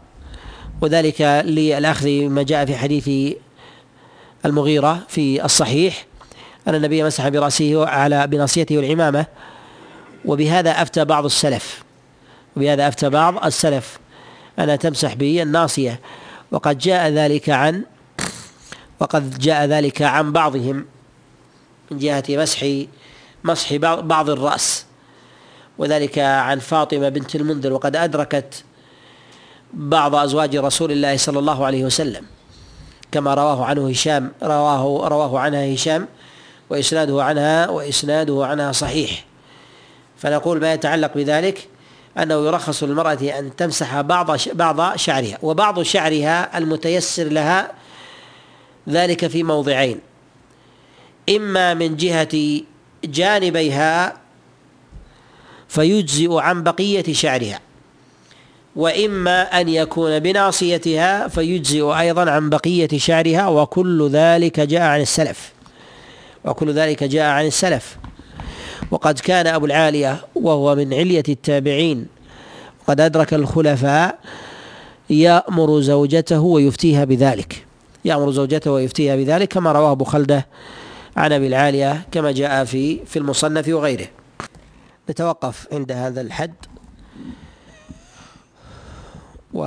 [0.81, 3.35] وذلك للأخذ ما جاء في حديث
[4.45, 6.05] المغيرة في الصحيح.
[6.67, 9.25] أن النبي مسح برأسه على بناصيته والعمامة
[10.25, 11.83] وبهذا أفتى بعض السلف.
[12.57, 13.99] وبهذا أفتى بعض السلف.
[14.59, 15.99] أنها تمسح بالناصية
[16.51, 17.83] وقد جاء ذلك عن
[18.99, 20.85] وقد جاء ذلك عن بعضهم.
[21.91, 22.65] من جهة مسح
[23.43, 24.85] مسح بعض الرأس.
[25.77, 28.63] وذلك عن فاطمة بنت المنذر وقد أدركت
[29.73, 32.25] بعض أزواج رسول الله صلى الله عليه وسلم
[33.11, 36.07] كما رواه عنه هشام رواه رواه عنها هشام
[36.69, 39.25] وإسناده عنها وإسناده عنها صحيح.
[40.17, 41.67] فنقول ما يتعلق بذلك
[42.17, 47.71] أنه يرخص للمرأة أن تمسح بعض بعض شعرها وبعض شعرها المتيسر لها
[48.89, 49.99] ذلك في موضعين.
[51.29, 52.61] إما من جهة
[53.05, 54.13] جانبيها
[55.67, 57.59] فيجزئ عن بقية شعرها
[58.75, 65.51] وإما أن يكون بناصيتها فيجزئ أيضا عن بقية شعرها وكل ذلك جاء عن السلف.
[66.45, 67.97] وكل ذلك جاء عن السلف.
[68.91, 72.07] وقد كان أبو العالية وهو من علية التابعين
[72.87, 74.19] قد أدرك الخلفاء
[75.09, 77.65] يأمر زوجته ويفتيها بذلك.
[78.05, 80.47] يأمر زوجته ويفتيها بذلك كما رواه أبو خلدة
[81.17, 84.07] عن أبي العالية كما جاء في في المصنف وغيره.
[85.09, 86.53] نتوقف عند هذا الحد.
[89.53, 89.65] و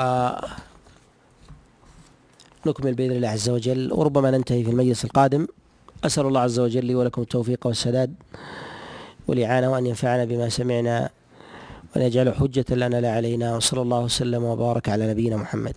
[2.66, 3.93] نكمل بإذن الله عز وجل.
[3.93, 5.47] وربما ننتهي في المجلس القادم.
[6.05, 8.14] أسأل الله عز وجل لي ولكم التوفيق والسداد
[9.28, 11.11] والاعانه وأن ينفعنا بما سمعنا
[11.97, 13.57] وان يجعل حجة لنا لا علينا.
[13.57, 15.74] وصلى الله وسلم وبارك على نبينا محمد.